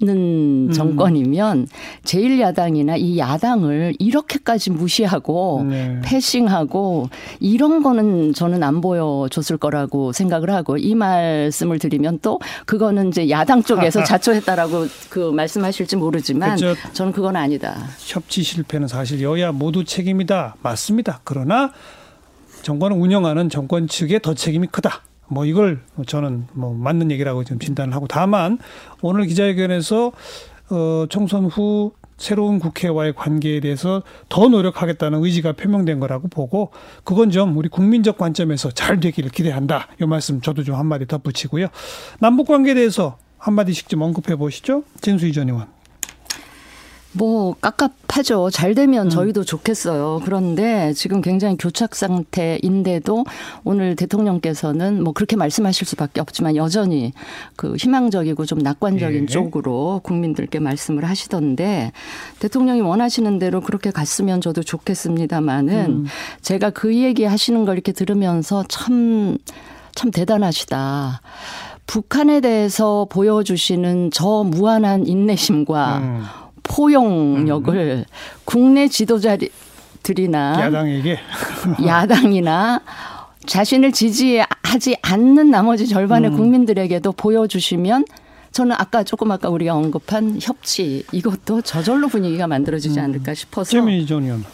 는 0.00 0.68
음. 0.68 0.72
정권이면 0.72 1.68
제1야당이나 2.04 2.98
이 2.98 3.18
야당을 3.18 3.94
이렇게까지 3.98 4.70
무시하고 4.70 5.66
네. 5.68 6.00
패싱하고 6.04 7.08
이런 7.40 7.82
거는 7.82 8.34
저는 8.34 8.62
안 8.62 8.80
보여줬을 8.80 9.56
거라고 9.56 10.12
생각을 10.12 10.50
하고 10.50 10.76
이 10.76 10.94
말씀을 10.94 11.78
드리면 11.78 12.18
또 12.22 12.38
그거는 12.66 13.08
이제 13.08 13.30
야당 13.30 13.62
쪽에서 13.62 14.02
자초했다라고 14.04 14.86
그 15.08 15.30
말씀하실지 15.30 15.96
모르지만 15.96 16.56
그렇죠. 16.56 16.80
저는 16.92 17.12
그건 17.12 17.36
아니다. 17.36 17.76
협치 17.98 18.42
실패는 18.42 18.88
사실 18.88 19.22
여야 19.22 19.52
모두 19.52 19.84
책임이다. 19.84 20.56
맞습니다. 20.62 21.20
그러나 21.24 21.72
정권을 22.62 22.96
운영하는 22.96 23.48
정권 23.48 23.86
측의 23.86 24.20
더 24.20 24.34
책임이 24.34 24.66
크다. 24.68 25.02
뭐 25.28 25.44
이걸 25.44 25.80
저는 26.06 26.46
뭐 26.52 26.74
맞는 26.74 27.10
얘기라고 27.10 27.44
좀 27.44 27.58
진단을 27.58 27.94
하고 27.94 28.06
다만 28.06 28.58
오늘 29.02 29.26
기자회견에서 29.26 30.12
어 30.70 31.06
총선 31.08 31.46
후 31.46 31.92
새로운 32.18 32.58
국회와의 32.58 33.14
관계에 33.14 33.60
대해서 33.60 34.02
더 34.28 34.48
노력하겠다는 34.48 35.24
의지가 35.24 35.52
표명된 35.52 36.00
거라고 36.00 36.28
보고 36.28 36.72
그건 37.04 37.30
좀 37.30 37.56
우리 37.56 37.68
국민적 37.68 38.18
관점에서 38.18 38.70
잘 38.72 39.00
되기를 39.00 39.30
기대한다. 39.30 39.86
이 40.00 40.04
말씀 40.04 40.40
저도 40.40 40.64
좀 40.64 40.74
한마디 40.74 41.06
덧붙이고요. 41.06 41.68
남북 42.18 42.48
관계에 42.48 42.74
대해서 42.74 43.18
한마디씩 43.38 43.88
좀 43.88 44.02
언급해 44.02 44.36
보시죠. 44.36 44.82
진수희 45.00 45.32
전 45.32 45.48
의원. 45.48 45.77
뭐 47.18 47.56
깝깝하죠. 47.60 48.50
잘 48.50 48.74
되면 48.74 49.08
음. 49.08 49.10
저희도 49.10 49.42
좋겠어요. 49.42 50.20
그런데 50.24 50.92
지금 50.92 51.20
굉장히 51.20 51.56
교착 51.58 51.96
상태인데도 51.96 53.24
오늘 53.64 53.96
대통령께서는 53.96 55.02
뭐 55.02 55.12
그렇게 55.12 55.34
말씀하실 55.34 55.86
수밖에 55.86 56.20
없지만 56.20 56.54
여전히 56.54 57.12
그 57.56 57.74
희망적이고 57.74 58.46
좀 58.46 58.60
낙관적인 58.60 59.22
예. 59.22 59.26
쪽으로 59.26 60.00
국민들께 60.04 60.60
말씀을 60.60 61.04
하시던데 61.04 61.92
대통령이 62.38 62.82
원하시는 62.82 63.38
대로 63.40 63.60
그렇게 63.60 63.90
갔으면 63.90 64.40
저도 64.40 64.62
좋겠습니다마는 64.62 65.74
음. 65.74 66.06
제가 66.40 66.70
그 66.70 66.94
얘기 66.94 67.24
하시는 67.24 67.64
걸 67.64 67.74
이렇게 67.74 67.90
들으면서 67.90 68.64
참참 68.68 69.38
참 69.94 70.10
대단하시다. 70.12 71.20
북한에 71.88 72.40
대해서 72.40 73.06
보여주시는 73.10 74.10
저 74.12 74.44
무한한 74.44 75.06
인내심과 75.06 75.98
음. 75.98 76.24
포용력을 76.68 77.76
음. 77.76 78.04
국내 78.44 78.88
지도자들이나 78.88 80.60
야당에게 80.60 81.18
야당이나 81.84 82.80
자신을 83.46 83.92
지지하지 83.92 84.96
않는 85.02 85.50
나머지 85.50 85.86
절반의 85.86 86.30
음. 86.30 86.36
국민들에게도 86.36 87.12
보여주시면 87.12 88.04
저는 88.52 88.76
아까 88.78 89.02
조금 89.02 89.30
아까 89.30 89.48
우리가 89.48 89.74
언급한 89.74 90.38
협치 90.40 91.04
이것도 91.12 91.62
저절로 91.62 92.08
분위기가 92.08 92.46
만들어지지 92.46 92.98
음. 92.98 93.04
않을까 93.04 93.34
싶어서. 93.34 93.70
최민희 93.70 94.06
전 94.06 94.24
의원. 94.24 94.44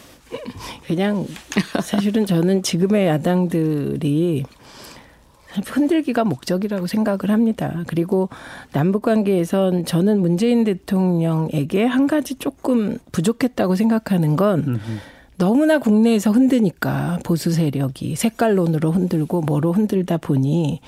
그냥 0.87 1.25
사실은 1.81 2.25
저는 2.25 2.63
지금의 2.63 3.07
야당들이 3.07 4.43
흔들기가 5.65 6.23
목적이라고 6.23 6.87
생각을 6.87 7.29
합니다. 7.29 7.83
그리고 7.87 8.29
남북 8.71 9.03
관계에선 9.03 9.85
저는 9.85 10.21
문재인 10.21 10.63
대통령에게 10.63 11.85
한 11.85 12.07
가지 12.07 12.35
조금 12.35 12.97
부족했다고 13.11 13.75
생각하는 13.75 14.35
건 14.35 14.79
너무나 15.37 15.79
국내에서 15.79 16.31
흔드니까 16.31 17.19
보수 17.23 17.51
세력이 17.51 18.15
색깔론으로 18.15 18.91
흔들고 18.91 19.41
뭐로 19.41 19.73
흔들다 19.73 20.17
보니 20.17 20.79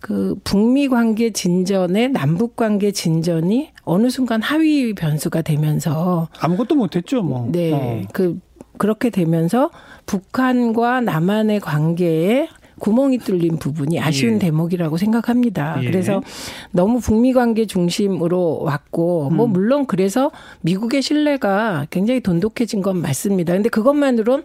그 0.00 0.36
북미 0.44 0.88
관계 0.88 1.30
진전에 1.30 2.08
남북 2.08 2.54
관계 2.54 2.92
진전이 2.92 3.70
어느 3.82 4.10
순간 4.10 4.42
하위 4.42 4.94
변수가 4.94 5.42
되면서 5.42 6.28
아무것도 6.38 6.76
못했죠, 6.76 7.22
뭐. 7.22 7.48
네, 7.50 7.72
어. 7.72 8.02
그 8.12 8.38
그렇게 8.76 9.10
되면서 9.10 9.70
북한과 10.06 11.00
남한의 11.00 11.60
관계에 11.60 12.48
구멍이 12.78 13.18
뚫린 13.18 13.58
부분이 13.58 14.00
아쉬운 14.00 14.34
예. 14.34 14.38
대목이라고 14.38 14.96
생각합니다. 14.96 15.78
예. 15.82 15.86
그래서 15.86 16.22
너무 16.70 17.00
북미 17.00 17.32
관계 17.32 17.66
중심으로 17.66 18.60
왔고 18.62 19.30
뭐 19.30 19.46
음. 19.46 19.52
물론 19.52 19.86
그래서 19.86 20.30
미국의 20.62 21.02
신뢰가 21.02 21.86
굉장히 21.90 22.20
돈독해진 22.20 22.82
건 22.82 23.00
맞습니다. 23.00 23.52
근데 23.52 23.68
그것만으론 23.68 24.44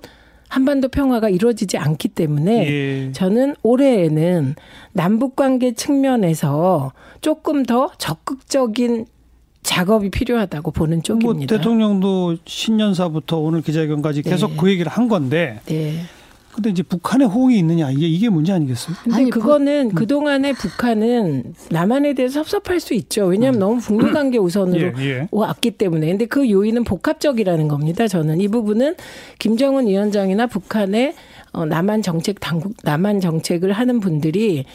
한반도 0.49 0.87
평화가 0.87 1.29
이루어지지 1.29 1.77
않기 1.77 2.09
때문에 2.09 2.67
예. 2.67 3.11
저는 3.11 3.55
올해에는 3.63 4.55
남북 4.91 5.35
관계 5.35 5.73
측면에서 5.73 6.91
조금 7.21 7.63
더 7.63 7.89
적극적인 7.97 9.07
작업이 9.63 10.11
필요하다고 10.11 10.71
보는 10.71 10.97
뭐 10.97 11.01
쪽입니다. 11.03 11.33
뭐 11.33 11.47
대통령도 11.47 12.37
신년사부터 12.45 13.37
오늘 13.37 13.61
기자회견까지 13.61 14.21
계속 14.21 14.51
네. 14.51 14.57
그 14.57 14.69
얘기를 14.69 14.91
한 14.91 15.07
건데 15.07 15.61
네. 15.65 16.01
근데 16.53 16.69
이제 16.69 16.83
북한의 16.83 17.27
호응이 17.27 17.57
있느냐 17.59 17.89
이게 17.89 18.07
이게 18.07 18.29
문제 18.29 18.53
아니겠어요? 18.53 18.95
근데 19.03 19.17
아니, 19.17 19.29
그거는 19.29 19.89
부, 19.89 19.93
음. 19.93 19.95
그 19.95 20.07
동안에 20.07 20.53
북한은 20.53 21.55
남한에 21.71 22.13
대해서 22.13 22.43
섭섭할 22.43 22.79
수 22.79 22.93
있죠. 22.93 23.25
왜냐하면 23.25 23.55
음. 23.55 23.59
너무 23.59 23.79
북미 23.79 24.11
관계 24.11 24.37
우선으로 24.37 24.93
예, 24.99 25.03
예. 25.03 25.27
왔기 25.31 25.71
때문에. 25.71 26.07
근데 26.07 26.25
그 26.25 26.49
요인은 26.49 26.83
복합적이라는 26.83 27.67
겁니다. 27.67 28.07
저는 28.07 28.39
이 28.39 28.47
부분은 28.47 28.95
김정은 29.39 29.87
위원장이나 29.87 30.47
북한의 30.47 31.15
어, 31.53 31.65
남한 31.65 32.01
정책 32.01 32.39
당국 32.39 32.73
남한 32.83 33.19
정책을 33.19 33.73
하는 33.73 33.99
분들이 33.99 34.65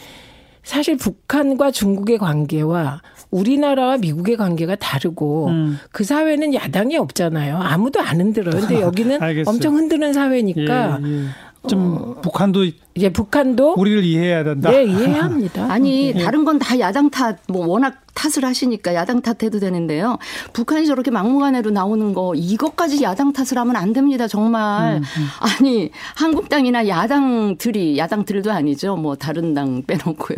사실 0.62 0.96
북한과 0.96 1.70
중국의 1.70 2.18
관계와 2.18 3.00
우리나라와 3.30 3.98
미국의 3.98 4.36
관계가 4.36 4.76
다르고 4.76 5.48
음. 5.48 5.78
그 5.92 6.04
사회는 6.04 6.54
야당이 6.54 6.96
없잖아요. 6.96 7.56
아무도 7.56 8.00
안 8.00 8.20
흔들어요. 8.20 8.60
근데 8.60 8.80
여기는 8.82 9.18
엄청 9.46 9.76
흔드는 9.76 10.12
사회니까 10.12 11.00
예, 11.02 11.08
예. 11.08 11.24
좀 11.66 11.96
어, 12.16 12.20
북한도 12.20 12.64
이제 12.94 13.10
북한도 13.12 13.74
우리를 13.76 14.04
이해해야 14.04 14.44
된다. 14.44 14.70
네, 14.70 14.84
이해합니다. 14.84 15.64
아니 15.72 16.12
네. 16.14 16.22
다른 16.24 16.44
건 16.44 16.58
다 16.58 16.78
야당 16.78 17.10
탓, 17.10 17.38
뭐 17.48 17.66
워낙 17.66 18.00
탓을 18.14 18.44
하시니까 18.44 18.94
야당 18.94 19.20
탓해도 19.22 19.58
되는데요. 19.60 20.18
북한이 20.52 20.86
저렇게 20.86 21.10
막무가내로 21.10 21.70
나오는 21.70 22.14
거 22.14 22.34
이것까지 22.34 23.02
야당 23.02 23.32
탓을 23.32 23.58
하면 23.58 23.76
안 23.76 23.92
됩니다. 23.92 24.26
정말 24.28 24.96
음, 24.96 25.02
음. 25.02 25.26
아니 25.40 25.90
한국당이나 26.16 26.88
야당들이 26.88 27.96
야당들도 27.98 28.50
아니죠. 28.52 28.96
뭐 28.96 29.16
다른 29.16 29.54
당 29.54 29.82
빼놓고요. 29.86 30.36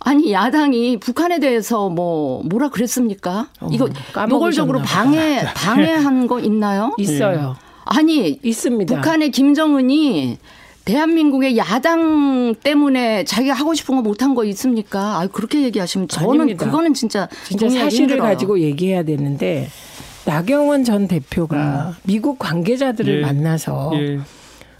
아니 0.00 0.32
야당이 0.32 0.98
북한에 1.00 1.40
대해서 1.40 1.88
뭐 1.88 2.42
뭐라 2.44 2.68
그랬습니까? 2.68 3.48
어, 3.60 3.68
이거 3.72 3.88
노골적으로 4.28 4.80
방해 4.82 5.44
방해한 5.54 6.26
거 6.28 6.38
있나요? 6.40 6.94
있어요. 6.96 7.56
아니 7.86 8.38
있습니다. 8.42 8.94
북한의 8.94 9.30
김정은이 9.30 10.38
대한민국의 10.84 11.56
야당 11.56 12.54
때문에 12.62 13.24
자기가 13.24 13.54
하고 13.54 13.74
싶은 13.74 13.96
거 13.96 14.02
못한 14.02 14.34
거 14.34 14.44
있습니까? 14.44 15.20
아 15.20 15.26
그렇게 15.26 15.62
얘기하시면 15.62 16.08
저는 16.08 16.42
아닙니다. 16.42 16.64
그거는 16.64 16.94
진짜 16.94 17.28
진짜 17.44 17.68
사실을 17.68 18.10
힘들어요. 18.10 18.22
가지고 18.22 18.60
얘기해야 18.60 19.02
되는데 19.02 19.68
나경원 20.26 20.84
전 20.84 21.08
대표가 21.08 21.88
음. 21.88 21.94
미국 22.02 22.38
관계자들을 22.38 23.18
예. 23.18 23.20
만나서 23.22 23.92
예. 23.94 24.18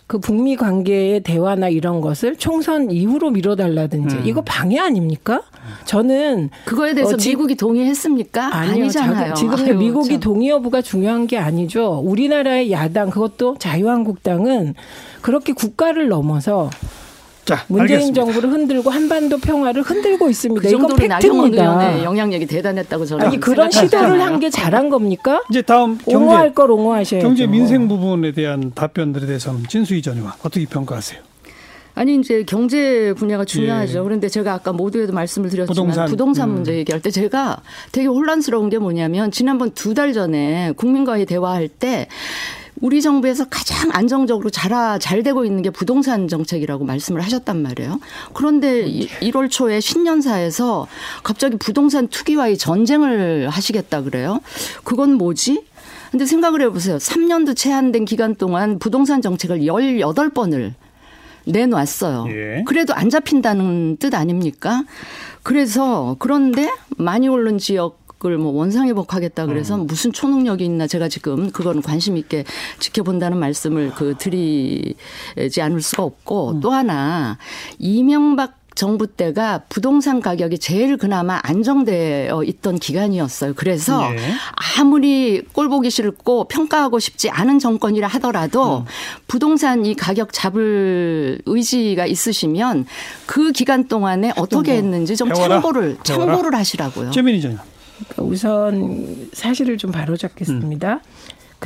그 0.06 0.18
북미 0.18 0.54
관계의 0.56 1.20
대화나 1.20 1.68
이런 1.68 2.00
것을 2.00 2.36
총선 2.36 2.90
이후로 2.92 3.30
미뤄달라든지 3.30 4.16
음. 4.16 4.22
이거 4.24 4.40
방해 4.42 4.78
아닙니까? 4.78 5.42
저는 5.84 6.50
그거에 6.64 6.94
대해서 6.94 7.14
어, 7.14 7.16
미국이 7.16 7.56
동의했습니까? 7.56 8.54
아니요, 8.54 8.84
아니잖아요. 8.84 9.34
지금 9.34 9.54
아유, 9.58 9.74
미국이 9.74 10.10
참. 10.10 10.20
동의 10.20 10.48
여부가 10.50 10.80
중요한 10.80 11.26
게 11.26 11.38
아니죠. 11.38 12.00
우리나라의 12.04 12.70
야당 12.70 13.10
그것도 13.10 13.56
자유한국당은 13.58 14.74
그렇게 15.22 15.52
국가를 15.52 16.08
넘어서 16.08 16.70
자, 17.46 17.64
문재인 17.68 17.92
알겠습니다. 18.00 18.24
정부를 18.24 18.50
흔들고 18.50 18.90
한반도 18.90 19.38
평화를 19.38 19.82
흔들고 19.82 20.28
있습니다. 20.28 20.68
그 20.68 20.74
이건 20.74 20.96
팩트입니다. 20.96 22.02
영향력이 22.04 22.46
대단했다고 22.46 23.06
저는 23.06 23.24
아니 23.26 23.40
그런 23.40 23.70
시도를 23.70 24.20
한 24.20 24.36
게 24.40 24.50
잘한 24.50 24.90
겁니까? 24.90 25.42
이제 25.48 25.62
다음 25.62 25.96
경제, 25.96 26.14
옹호할 26.16 26.52
걸 26.52 26.70
옹호하셔야죠. 26.70 27.26
경제 27.26 27.46
민생 27.46 27.88
부분에 27.88 28.32
대한 28.32 28.70
답변들에 28.74 29.24
대해서는 29.26 29.62
진수희 29.68 30.02
전 30.02 30.16
의원 30.18 30.32
어떻게 30.42 30.66
평가하세요? 30.66 31.20
아니 31.94 32.16
이제 32.16 32.44
경제 32.46 33.14
분야가 33.16 33.46
중요하죠. 33.46 34.00
예. 34.00 34.02
그런데 34.02 34.28
제가 34.28 34.52
아까 34.52 34.72
모두에도 34.74 35.14
말씀을 35.14 35.48
드렸지만 35.48 35.66
부동산, 35.74 36.06
부동산 36.06 36.50
음. 36.50 36.54
문제 36.56 36.72
음. 36.72 36.76
얘기할 36.76 37.00
때 37.00 37.10
제가 37.10 37.62
되게 37.92 38.06
혼란스러운 38.08 38.68
게 38.68 38.76
뭐냐면 38.78 39.30
지난번 39.30 39.70
두 39.70 39.94
달 39.94 40.12
전에 40.12 40.72
국민과의 40.76 41.24
대화할 41.24 41.68
때 41.68 42.08
우리 42.80 43.00
정부에서 43.00 43.46
가장 43.48 43.90
안정적으로 43.92 44.50
잘, 44.50 44.70
잘 45.00 45.22
되고 45.22 45.44
있는 45.44 45.62
게 45.62 45.70
부동산 45.70 46.28
정책이라고 46.28 46.84
말씀을 46.84 47.20
하셨단 47.22 47.62
말이에요. 47.62 48.00
그런데 48.34 48.84
1월 48.86 49.50
초에 49.50 49.80
신년사에서 49.80 50.86
갑자기 51.22 51.56
부동산 51.56 52.08
투기와의 52.08 52.58
전쟁을 52.58 53.48
하시겠다 53.48 54.02
그래요. 54.02 54.40
그건 54.84 55.14
뭐지? 55.14 55.64
근데 56.10 56.26
생각을 56.26 56.60
해보세요. 56.62 56.98
3년도 56.98 57.56
채 57.56 57.72
안 57.72 57.92
된 57.92 58.04
기간 58.04 58.34
동안 58.34 58.78
부동산 58.78 59.22
정책을 59.22 59.60
18번을 59.60 60.72
내놨어요. 61.46 62.24
예. 62.28 62.64
그래도 62.66 62.94
안 62.94 63.08
잡힌다는 63.10 63.96
뜻 63.98 64.14
아닙니까? 64.14 64.82
그래서 65.42 66.16
그런데 66.18 66.70
많이 66.96 67.28
오른 67.28 67.58
지역 67.58 68.05
그걸 68.18 68.38
뭐 68.38 68.52
원상회복하겠다 68.52 69.46
그래서 69.46 69.76
음. 69.76 69.86
무슨 69.86 70.12
초능력이 70.12 70.64
있나 70.64 70.86
제가 70.86 71.08
지금 71.08 71.50
그거는 71.50 71.82
관심 71.82 72.16
있게 72.16 72.44
지켜본다는 72.78 73.38
말씀을 73.38 73.92
그 73.94 74.14
드리지 74.18 75.60
않을 75.60 75.82
수가 75.82 76.02
없고 76.02 76.52
음. 76.52 76.60
또 76.60 76.70
하나 76.70 77.38
이명박 77.78 78.54
정부 78.76 79.06
때가 79.06 79.62
부동산 79.70 80.20
가격이 80.20 80.58
제일 80.58 80.98
그나마 80.98 81.40
안정되어 81.42 82.44
있던 82.44 82.78
기간이었어요. 82.78 83.54
그래서 83.56 84.10
네. 84.10 84.18
아무리 84.78 85.42
꼴 85.54 85.70
보기 85.70 85.90
싫고 85.90 86.44
평가하고 86.44 86.98
싶지 86.98 87.30
않은 87.30 87.58
정권이라 87.58 88.06
하더라도 88.06 88.80
음. 88.80 88.84
부동산 89.26 89.86
이 89.86 89.94
가격 89.94 90.34
잡을 90.34 91.40
의지가 91.46 92.04
있으시면 92.04 92.84
그 93.24 93.50
기간 93.52 93.88
동안에 93.88 94.32
어떻게 94.36 94.72
뭐 94.72 94.82
했는지 94.82 95.16
좀 95.16 95.32
참고를 95.32 95.96
참고를 96.04 96.54
하시라고요. 96.54 97.12
최민희 97.12 97.40
전 97.40 97.58
우선 98.18 99.28
사실을 99.32 99.78
좀 99.78 99.92
바로잡겠습니다. 99.92 100.94
음. 100.94 101.00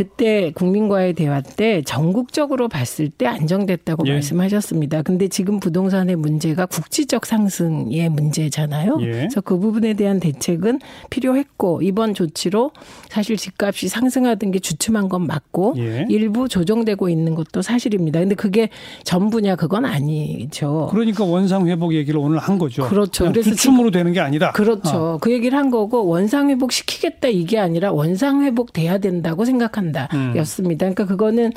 그때 0.00 0.50
국민과의 0.54 1.12
대화 1.12 1.42
때 1.42 1.82
전국적으로 1.82 2.68
봤을 2.68 3.10
때 3.10 3.26
안정됐다고 3.26 4.06
예. 4.06 4.12
말씀하셨습니다. 4.12 5.02
근데 5.02 5.28
지금 5.28 5.60
부동산의 5.60 6.16
문제가 6.16 6.64
국지적 6.64 7.26
상승의 7.26 8.08
문제잖아요. 8.08 8.96
예. 9.02 9.04
그래서 9.04 9.42
그 9.42 9.58
부분에 9.58 9.92
대한 9.92 10.18
대책은 10.18 10.80
필요했고 11.10 11.82
이번 11.82 12.14
조치로 12.14 12.70
사실 13.10 13.36
집값이 13.36 13.88
상승하던 13.88 14.52
게 14.52 14.58
주춤한 14.58 15.10
건 15.10 15.26
맞고 15.26 15.74
예. 15.76 16.06
일부 16.08 16.48
조정되고 16.48 17.10
있는 17.10 17.34
것도 17.34 17.60
사실입니다. 17.60 18.20
근데 18.20 18.34
그게 18.34 18.70
전부냐 19.04 19.56
그건 19.56 19.84
아니죠. 19.84 20.88
그러니까 20.92 21.24
원상 21.24 21.68
회복 21.68 21.92
얘기를 21.92 22.18
오늘 22.18 22.38
한 22.38 22.56
거죠. 22.56 22.88
그렇죠. 22.88 23.26
그래서 23.26 23.50
주춤으로 23.50 23.90
되는 23.90 24.14
게 24.14 24.20
아니다. 24.20 24.52
그렇죠. 24.52 24.96
어. 24.96 25.18
그 25.20 25.30
얘기를 25.30 25.58
한 25.58 25.70
거고 25.70 26.06
원상 26.06 26.48
회복 26.48 26.72
시키겠다 26.72 27.28
이게 27.28 27.58
아니라 27.58 27.92
원상 27.92 28.44
회복 28.44 28.72
돼야 28.72 28.96
된다고 28.96 29.44
생각합니다. 29.44 29.89
생각한다였습니다. 29.92 30.87
음. 30.87 30.94
그러니까 30.94 31.07
그거는 31.07 31.53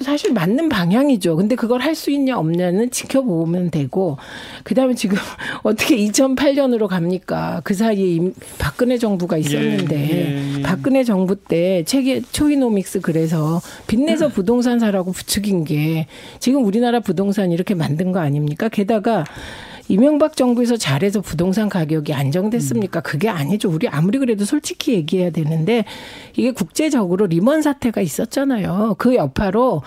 사실 0.00 0.32
맞는 0.32 0.68
방향이죠. 0.68 1.36
근데 1.36 1.54
그걸 1.54 1.80
할 1.80 1.94
수 1.94 2.10
있냐 2.10 2.36
없냐는 2.38 2.90
지켜보면 2.90 3.70
되고 3.70 4.16
그다음에 4.64 4.94
지금 4.94 5.16
어떻게 5.62 5.96
2008년으로 5.98 6.88
갑니까? 6.88 7.60
그 7.62 7.74
사이에 7.74 8.32
박근혜 8.58 8.98
정부가 8.98 9.36
있었는데 9.36 9.96
예, 9.96 10.54
예, 10.54 10.58
예. 10.58 10.62
박근혜 10.62 11.04
정부 11.04 11.36
때 11.36 11.84
체계 11.84 12.20
초이노믹스 12.20 13.00
그래서 13.02 13.60
빚내서 13.86 14.28
부동산 14.28 14.80
사라고 14.80 15.12
부추긴 15.12 15.64
게 15.64 16.06
지금 16.40 16.64
우리나라 16.64 16.98
부동산 16.98 17.52
이렇게 17.52 17.74
만든 17.74 18.10
거 18.10 18.18
아닙니까? 18.18 18.68
게다가 18.68 19.24
이명박 19.92 20.36
정부에서 20.38 20.78
잘해서 20.78 21.20
부동산 21.20 21.68
가격이 21.68 22.14
안정됐습니까? 22.14 23.00
음. 23.00 23.02
그게 23.02 23.28
아니죠. 23.28 23.68
우리 23.68 23.88
아무리 23.88 24.18
그래도 24.18 24.46
솔직히 24.46 24.94
얘기해야 24.94 25.28
되는데 25.28 25.84
이게 26.34 26.50
국제적으로 26.50 27.26
리먼 27.26 27.60
사태가 27.60 28.00
있었잖아요. 28.00 28.94
그 28.96 29.16
여파로 29.16 29.82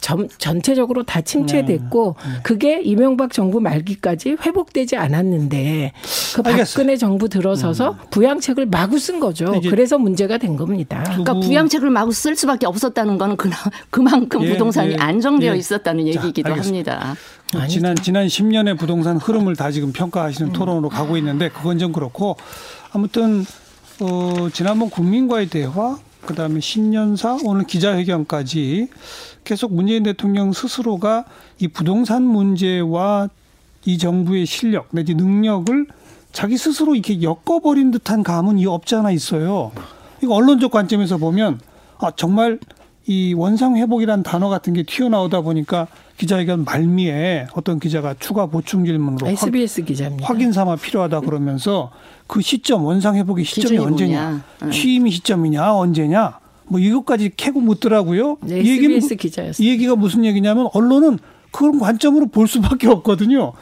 전, 0.00 0.28
전체적으로 0.38 1.02
다 1.02 1.20
침체됐고 1.20 2.16
네. 2.18 2.28
네. 2.28 2.40
그게 2.42 2.80
이명박 2.82 3.32
정부 3.32 3.60
말기까지 3.60 4.36
회복되지 4.44 4.96
않았는데 4.96 5.92
그 6.34 6.42
박근혜 6.42 6.60
알겠어요. 6.60 6.96
정부 6.96 7.28
들어서서 7.28 7.90
음. 7.92 7.96
부양책을 8.10 8.66
마구 8.66 8.98
쓴 8.98 9.20
거죠. 9.20 9.60
그래서 9.68 9.98
문제가 9.98 10.38
된 10.38 10.56
겁니다. 10.56 11.02
그러니까 11.04 11.34
부양책을 11.34 11.90
마구 11.90 12.12
쓸 12.12 12.36
수밖에 12.36 12.66
없었다는 12.66 13.18
거는 13.18 13.36
그만큼 13.90 14.42
예, 14.44 14.52
부동산이 14.52 14.92
예, 14.92 14.96
안정되어 14.96 15.54
예. 15.54 15.58
있었다는 15.58 16.06
얘기이기도 16.06 16.54
자, 16.54 16.60
합니다. 16.60 17.14
지난 17.68 17.96
지난 17.96 18.26
10년의 18.26 18.78
부동산 18.78 19.16
흐름을 19.16 19.56
다 19.56 19.70
지금 19.70 19.92
평가하시는 19.92 20.50
음. 20.50 20.52
토론으로 20.52 20.88
가고 20.88 21.16
있는데 21.16 21.48
그건 21.48 21.78
좀 21.78 21.92
그렇고 21.92 22.36
아무튼 22.92 23.44
어, 24.00 24.48
지난번 24.52 24.90
국민과의 24.90 25.48
대화 25.48 25.98
그다음에 26.26 26.60
신년사 26.60 27.38
오늘 27.44 27.64
기자회견까지 27.64 28.88
계속 29.48 29.72
문재인 29.72 30.02
대통령 30.02 30.52
스스로가 30.52 31.24
이 31.58 31.68
부동산 31.68 32.22
문제와 32.22 33.30
이 33.86 33.96
정부의 33.96 34.44
실력 34.44 34.88
내지 34.90 35.14
능력을 35.14 35.86
자기 36.32 36.58
스스로 36.58 36.94
이렇게 36.94 37.22
엮어버린 37.22 37.90
듯한 37.90 38.22
감은 38.22 38.58
이 38.58 38.66
없지 38.66 38.96
않아 38.96 39.10
있어요. 39.10 39.72
이거 40.22 40.34
언론적 40.34 40.70
관점에서 40.70 41.16
보면 41.16 41.60
아 41.96 42.10
정말 42.14 42.58
이 43.06 43.32
원상 43.32 43.78
회복이란 43.78 44.22
단어 44.22 44.50
같은 44.50 44.74
게 44.74 44.82
튀어나오다 44.82 45.40
보니까 45.40 45.86
기자회견 46.18 46.64
말미에 46.64 47.46
어떤 47.54 47.80
기자가 47.80 48.14
추가 48.18 48.44
보충 48.44 48.84
질문으로 48.84 49.28
SBS 49.28 49.82
기자입니다. 49.84 50.28
확인 50.28 50.52
삼아 50.52 50.76
필요하다 50.76 51.20
그러면서 51.20 51.90
그 52.26 52.42
시점 52.42 52.84
원상 52.84 53.16
회복의 53.16 53.46
시점이 53.46 53.78
언제냐, 53.78 54.42
뭐냐. 54.60 54.72
취임이 54.74 55.10
시점이냐 55.10 55.74
언제냐 55.74 56.38
뭐 56.68 56.80
이것까지 56.80 57.32
캐고 57.36 57.60
묻더라고요. 57.60 58.38
네, 58.42 58.60
이 58.60 58.70
얘기는 58.70 58.98
기자였어요. 59.00 59.66
이 59.66 59.70
얘기가 59.70 59.96
무슨 59.96 60.24
얘기냐면 60.24 60.68
언론은 60.72 61.18
그런 61.50 61.78
관점으로 61.78 62.26
볼 62.26 62.46
수밖에 62.46 62.88
없거든요. 62.88 63.52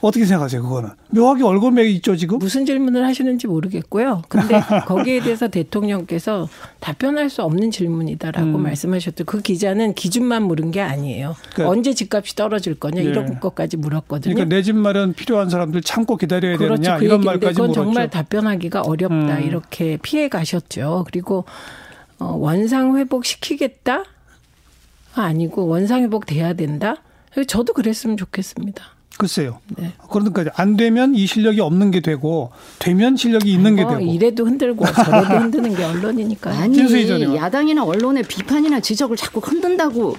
어떻게 0.00 0.26
생각하세요, 0.26 0.62
그거는? 0.62 0.90
묘하게 1.12 1.44
얼굴맥이 1.44 1.94
있죠, 1.94 2.14
지금? 2.14 2.38
무슨 2.38 2.66
질문을 2.66 3.06
하시는지 3.06 3.46
모르겠고요. 3.46 4.20
근데 4.28 4.60
거기에 4.86 5.20
대해서 5.20 5.48
대통령께서 5.48 6.46
답변할 6.80 7.30
수 7.30 7.42
없는 7.42 7.70
질문이다라고 7.70 8.58
음. 8.58 8.62
말씀하셨죠. 8.64 9.24
그 9.24 9.40
기자는 9.40 9.94
기준만 9.94 10.42
물은 10.42 10.72
게 10.72 10.82
아니에요. 10.82 11.34
그러니까 11.54 11.72
언제 11.72 11.94
집값이 11.94 12.36
떨어질 12.36 12.74
거냐 12.74 13.00
예. 13.00 13.04
이런 13.04 13.40
것까지 13.40 13.78
물었거든요. 13.78 14.34
그러니까 14.34 14.54
내 14.54 14.60
집 14.62 14.76
마련 14.76 15.14
필요한 15.14 15.48
사람들 15.48 15.80
참고 15.80 16.18
기다려야 16.18 16.58
그렇죠. 16.58 16.74
되느냐 16.82 16.98
그 16.98 17.04
이런 17.06 17.22
말까지 17.22 17.58
물었죠. 17.58 17.72
정말 17.72 18.10
답변하기가 18.10 18.82
어렵다 18.82 19.38
음. 19.38 19.42
이렇게 19.42 19.96
피해 20.02 20.28
가셨죠. 20.28 21.04
그리고 21.10 21.46
어, 22.24 22.36
원상 22.36 22.96
회복 22.96 23.26
시키겠다? 23.26 24.04
아니고 25.14 25.66
원상 25.66 26.02
회복 26.02 26.24
돼야 26.24 26.54
된다? 26.54 26.96
저도 27.46 27.74
그랬으면 27.74 28.16
좋겠습니다. 28.16 28.82
글쎄요. 29.18 29.60
네. 29.76 29.92
그러니까 30.10 30.44
안 30.56 30.76
되면 30.76 31.14
이 31.14 31.26
실력이 31.26 31.60
없는 31.60 31.90
게 31.90 32.00
되고 32.00 32.50
되면 32.78 33.16
실력이 33.16 33.52
있는 33.52 33.76
게 33.76 33.82
되고 33.82 34.00
이래도 34.00 34.44
흔들고 34.44 34.84
저래도 34.86 35.34
흔드는 35.38 35.76
게 35.76 35.84
언론이니까요. 35.84 36.62
아니 36.62 37.36
야당이나 37.36 37.84
언론의 37.84 38.24
비판이나 38.24 38.80
지적을 38.80 39.16
자꾸 39.16 39.40
흔든다고 39.40 40.16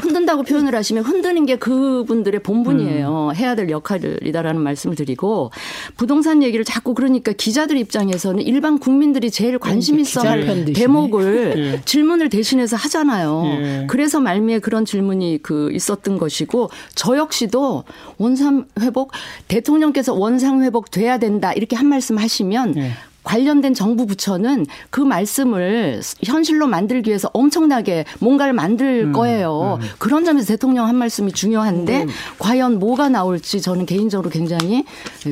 흔든다고 0.00 0.42
표현을 0.42 0.74
하시면 0.74 1.04
흔드는 1.04 1.46
게 1.46 1.56
그분들의 1.56 2.42
본분이에요. 2.42 3.28
음. 3.30 3.34
해야 3.34 3.54
될 3.54 3.70
역할이다라는 3.70 4.60
말씀을 4.60 4.96
드리고 4.96 5.50
부동산 5.96 6.42
얘기를 6.42 6.64
자꾸 6.64 6.94
그러니까 6.94 7.32
기자들 7.32 7.76
입장에서는 7.78 8.42
일반 8.42 8.78
국민들이 8.78 9.30
제일 9.30 9.58
관심 9.58 9.98
있어 9.98 10.20
할 10.20 10.64
대목을 10.72 11.54
예. 11.56 11.80
질문을 11.84 12.28
대신해서 12.28 12.76
하잖아요. 12.76 13.42
예. 13.46 13.86
그래서 13.88 14.20
말미에 14.20 14.58
그런 14.58 14.84
질문이 14.84 15.40
그 15.42 15.70
있었던 15.72 16.18
것이고 16.18 16.70
저 16.94 17.16
역시도 17.16 17.84
원상 18.18 18.66
회복 18.80 19.12
대통령께서 19.48 20.14
원상 20.14 20.62
회복 20.62 20.90
돼야 20.90 21.18
된다 21.18 21.52
이렇게 21.52 21.76
한 21.76 21.86
말씀 21.86 22.18
하시면 22.18 22.76
예. 22.76 22.92
관련된 23.26 23.74
정부 23.74 24.06
부처는 24.06 24.66
그 24.88 25.00
말씀을 25.00 26.00
현실로 26.22 26.68
만들기 26.68 27.10
위해서 27.10 27.28
엄청나게 27.32 28.04
뭔가를 28.20 28.52
만들 28.52 29.06
음, 29.06 29.12
거예요. 29.12 29.80
음. 29.82 29.88
그런 29.98 30.24
점에서 30.24 30.46
대통령 30.46 30.86
한 30.86 30.94
말씀이 30.94 31.32
중요한데 31.32 32.04
음. 32.04 32.08
과연 32.38 32.78
뭐가 32.78 33.08
나올지 33.08 33.60
저는 33.60 33.84
개인적으로 33.84 34.30
굉장히 34.30 34.84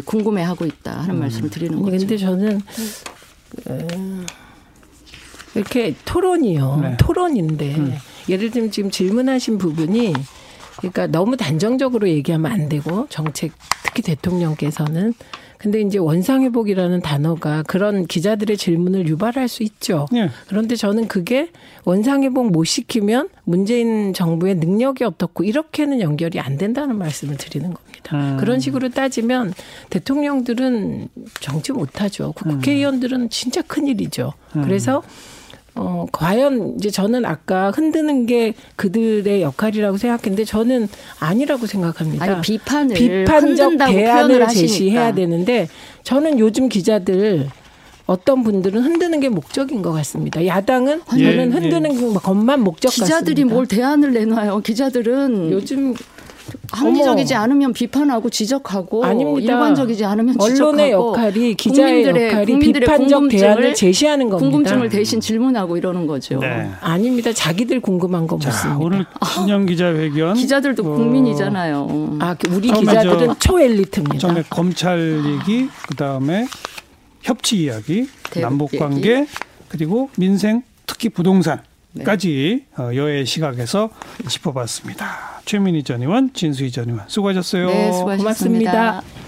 궁금해하고 0.05 0.67
있다 0.67 1.03
하는 1.03 1.15
음. 1.15 1.21
말씀을 1.21 1.51
드리는 1.51 1.81
거죠. 1.81 1.97
근데 1.97 2.17
저는 2.17 2.61
음, 3.71 4.27
이렇게 5.55 5.95
토론이요. 6.05 6.81
네. 6.83 6.97
토론인데 6.99 7.75
음. 7.77 7.95
예를 8.29 8.51
들면 8.51 8.73
지금 8.73 8.91
질문하신 8.91 9.57
부분이 9.57 10.15
그러니까 10.79 11.07
너무 11.07 11.37
단정적으로 11.37 12.09
얘기하면 12.09 12.51
안 12.51 12.69
되고 12.69 13.07
정책 13.09 13.53
특히 13.85 14.03
대통령께서는 14.03 15.15
근데 15.65 15.81
이제 15.81 15.97
원상회복이라는 15.97 17.01
단어가 17.01 17.63
그런 17.63 18.07
기자들의 18.07 18.55
질문을 18.59 19.09
유발할 19.09 19.49
수 19.49 19.63
있죠. 19.63 20.07
네. 20.13 20.29
그런데 20.47 20.77
저는 20.77 21.09
그게 21.09 21.49
원상회복 21.87 22.51
못 22.51 22.65
시키면 22.65 23.31
문재인 23.45 24.13
정부의 24.13 24.57
능력이 24.57 25.05
어떻고 25.05 25.43
이렇게는 25.43 26.03
연결이 26.03 26.39
안 26.39 26.59
된다는 26.59 26.99
말씀을 26.99 27.39
드리는 27.39 27.73
겁니다. 27.73 28.15
음. 28.15 28.37
그런 28.37 28.61
식으로 28.61 28.91
따지면 28.91 29.55
대통령들은 29.89 31.09
정치 31.41 31.73
못하죠. 31.73 32.35
그 32.37 32.47
음. 32.47 32.57
국회의원들은 32.57 33.31
진짜 33.31 33.63
큰일이죠. 33.63 34.35
음. 34.57 34.65
그래서 34.65 35.03
어, 35.77 36.07
과연 36.13 36.75
이제 36.79 36.91
저는 36.91 37.25
아까 37.25 37.71
흔드는 37.73 38.27
게 38.27 38.55
그들의 38.77 39.43
역할이라고 39.43 39.97
생각했는데 39.97 40.45
저는 40.45 40.89
아니라고 41.19 41.67
생각합니다. 41.67 42.25
아니, 42.25 42.41
비판을 42.43 42.95
비판적 42.95 43.79
대안을 43.79 44.47
제시해야 44.49 45.13
되는데 45.15 45.69
저는 46.05 46.39
요즘 46.39 46.69
기자들 46.69 47.49
어떤 48.07 48.43
분들은 48.43 48.83
흔드는 48.83 49.21
게 49.21 49.29
목적인 49.29 49.83
것 49.83 49.91
같습니다. 49.93 50.47
야당은 50.47 51.03
예, 51.17 51.25
저는 51.25 51.53
흔드는 51.53 52.13
예. 52.13 52.15
것만 52.15 52.61
목적 52.61 52.91
기자들이 52.91 53.43
같습니다. 53.43 53.55
뭘 53.55 53.67
대안을 53.67 54.13
내놔요. 54.13 54.61
기자들은 54.61 55.51
요즘 55.51 55.95
합리적이지 56.75 57.35
어머. 57.35 57.43
않으면 57.43 57.73
비판하고 57.73 58.31
지적하고 58.31 59.05
아닙니다. 59.05 59.53
일관적이지 59.53 60.05
않으면 60.05 60.37
언론의 60.39 60.91
역할이 60.91 61.55
기자의 61.55 62.03
국민들의, 62.05 62.29
역할이 62.29 62.47
국민들의 62.53 62.81
비판적 62.87 63.29
대안을 63.29 63.75
제시하는 63.75 64.29
겁니다. 64.29 64.51
궁금증을 64.51 64.89
대신 64.89 65.21
질문하고 65.21 65.77
이러는 65.77 66.07
거죠. 66.07 66.39
네. 66.39 66.71
아닙니다. 66.81 67.33
자기들 67.33 67.81
궁금한 67.81 68.27
거 68.27 68.37
묻습니다. 68.37 68.79
오늘 68.79 69.07
신년 69.35 69.67
기자 69.67 69.93
회견 69.95 70.35
기자들도 70.35 70.83
어. 70.83 70.97
국민이잖아요. 70.97 72.19
아 72.21 72.37
우리 72.51 72.71
기자들은 72.71 73.35
초엘리트입니다. 73.39 74.19
처음에 74.19 74.43
검찰 74.51 75.23
얘기 75.25 75.69
그다음에 75.89 76.47
협치 77.23 77.57
이야기, 77.57 78.07
남북 78.41 78.71
관계 78.79 79.27
그리고 79.69 80.11
민생 80.17 80.63
특히 80.87 81.09
부동산 81.09 81.61
까지 82.03 82.65
네. 82.77 82.83
어, 82.83 82.95
여의 82.95 83.25
시각에서 83.27 83.91
짚어봤습니다. 84.29 85.43
최민희 85.45 85.85
전 85.85 86.01
의원, 86.03 86.33
진수희 86.33 86.73
전 86.73 86.89
의원 86.91 87.05
수고하셨어요. 87.09 87.67
네, 87.67 87.93
수고하셨습니다. 87.93 88.23
고맙습니다. 88.23 89.24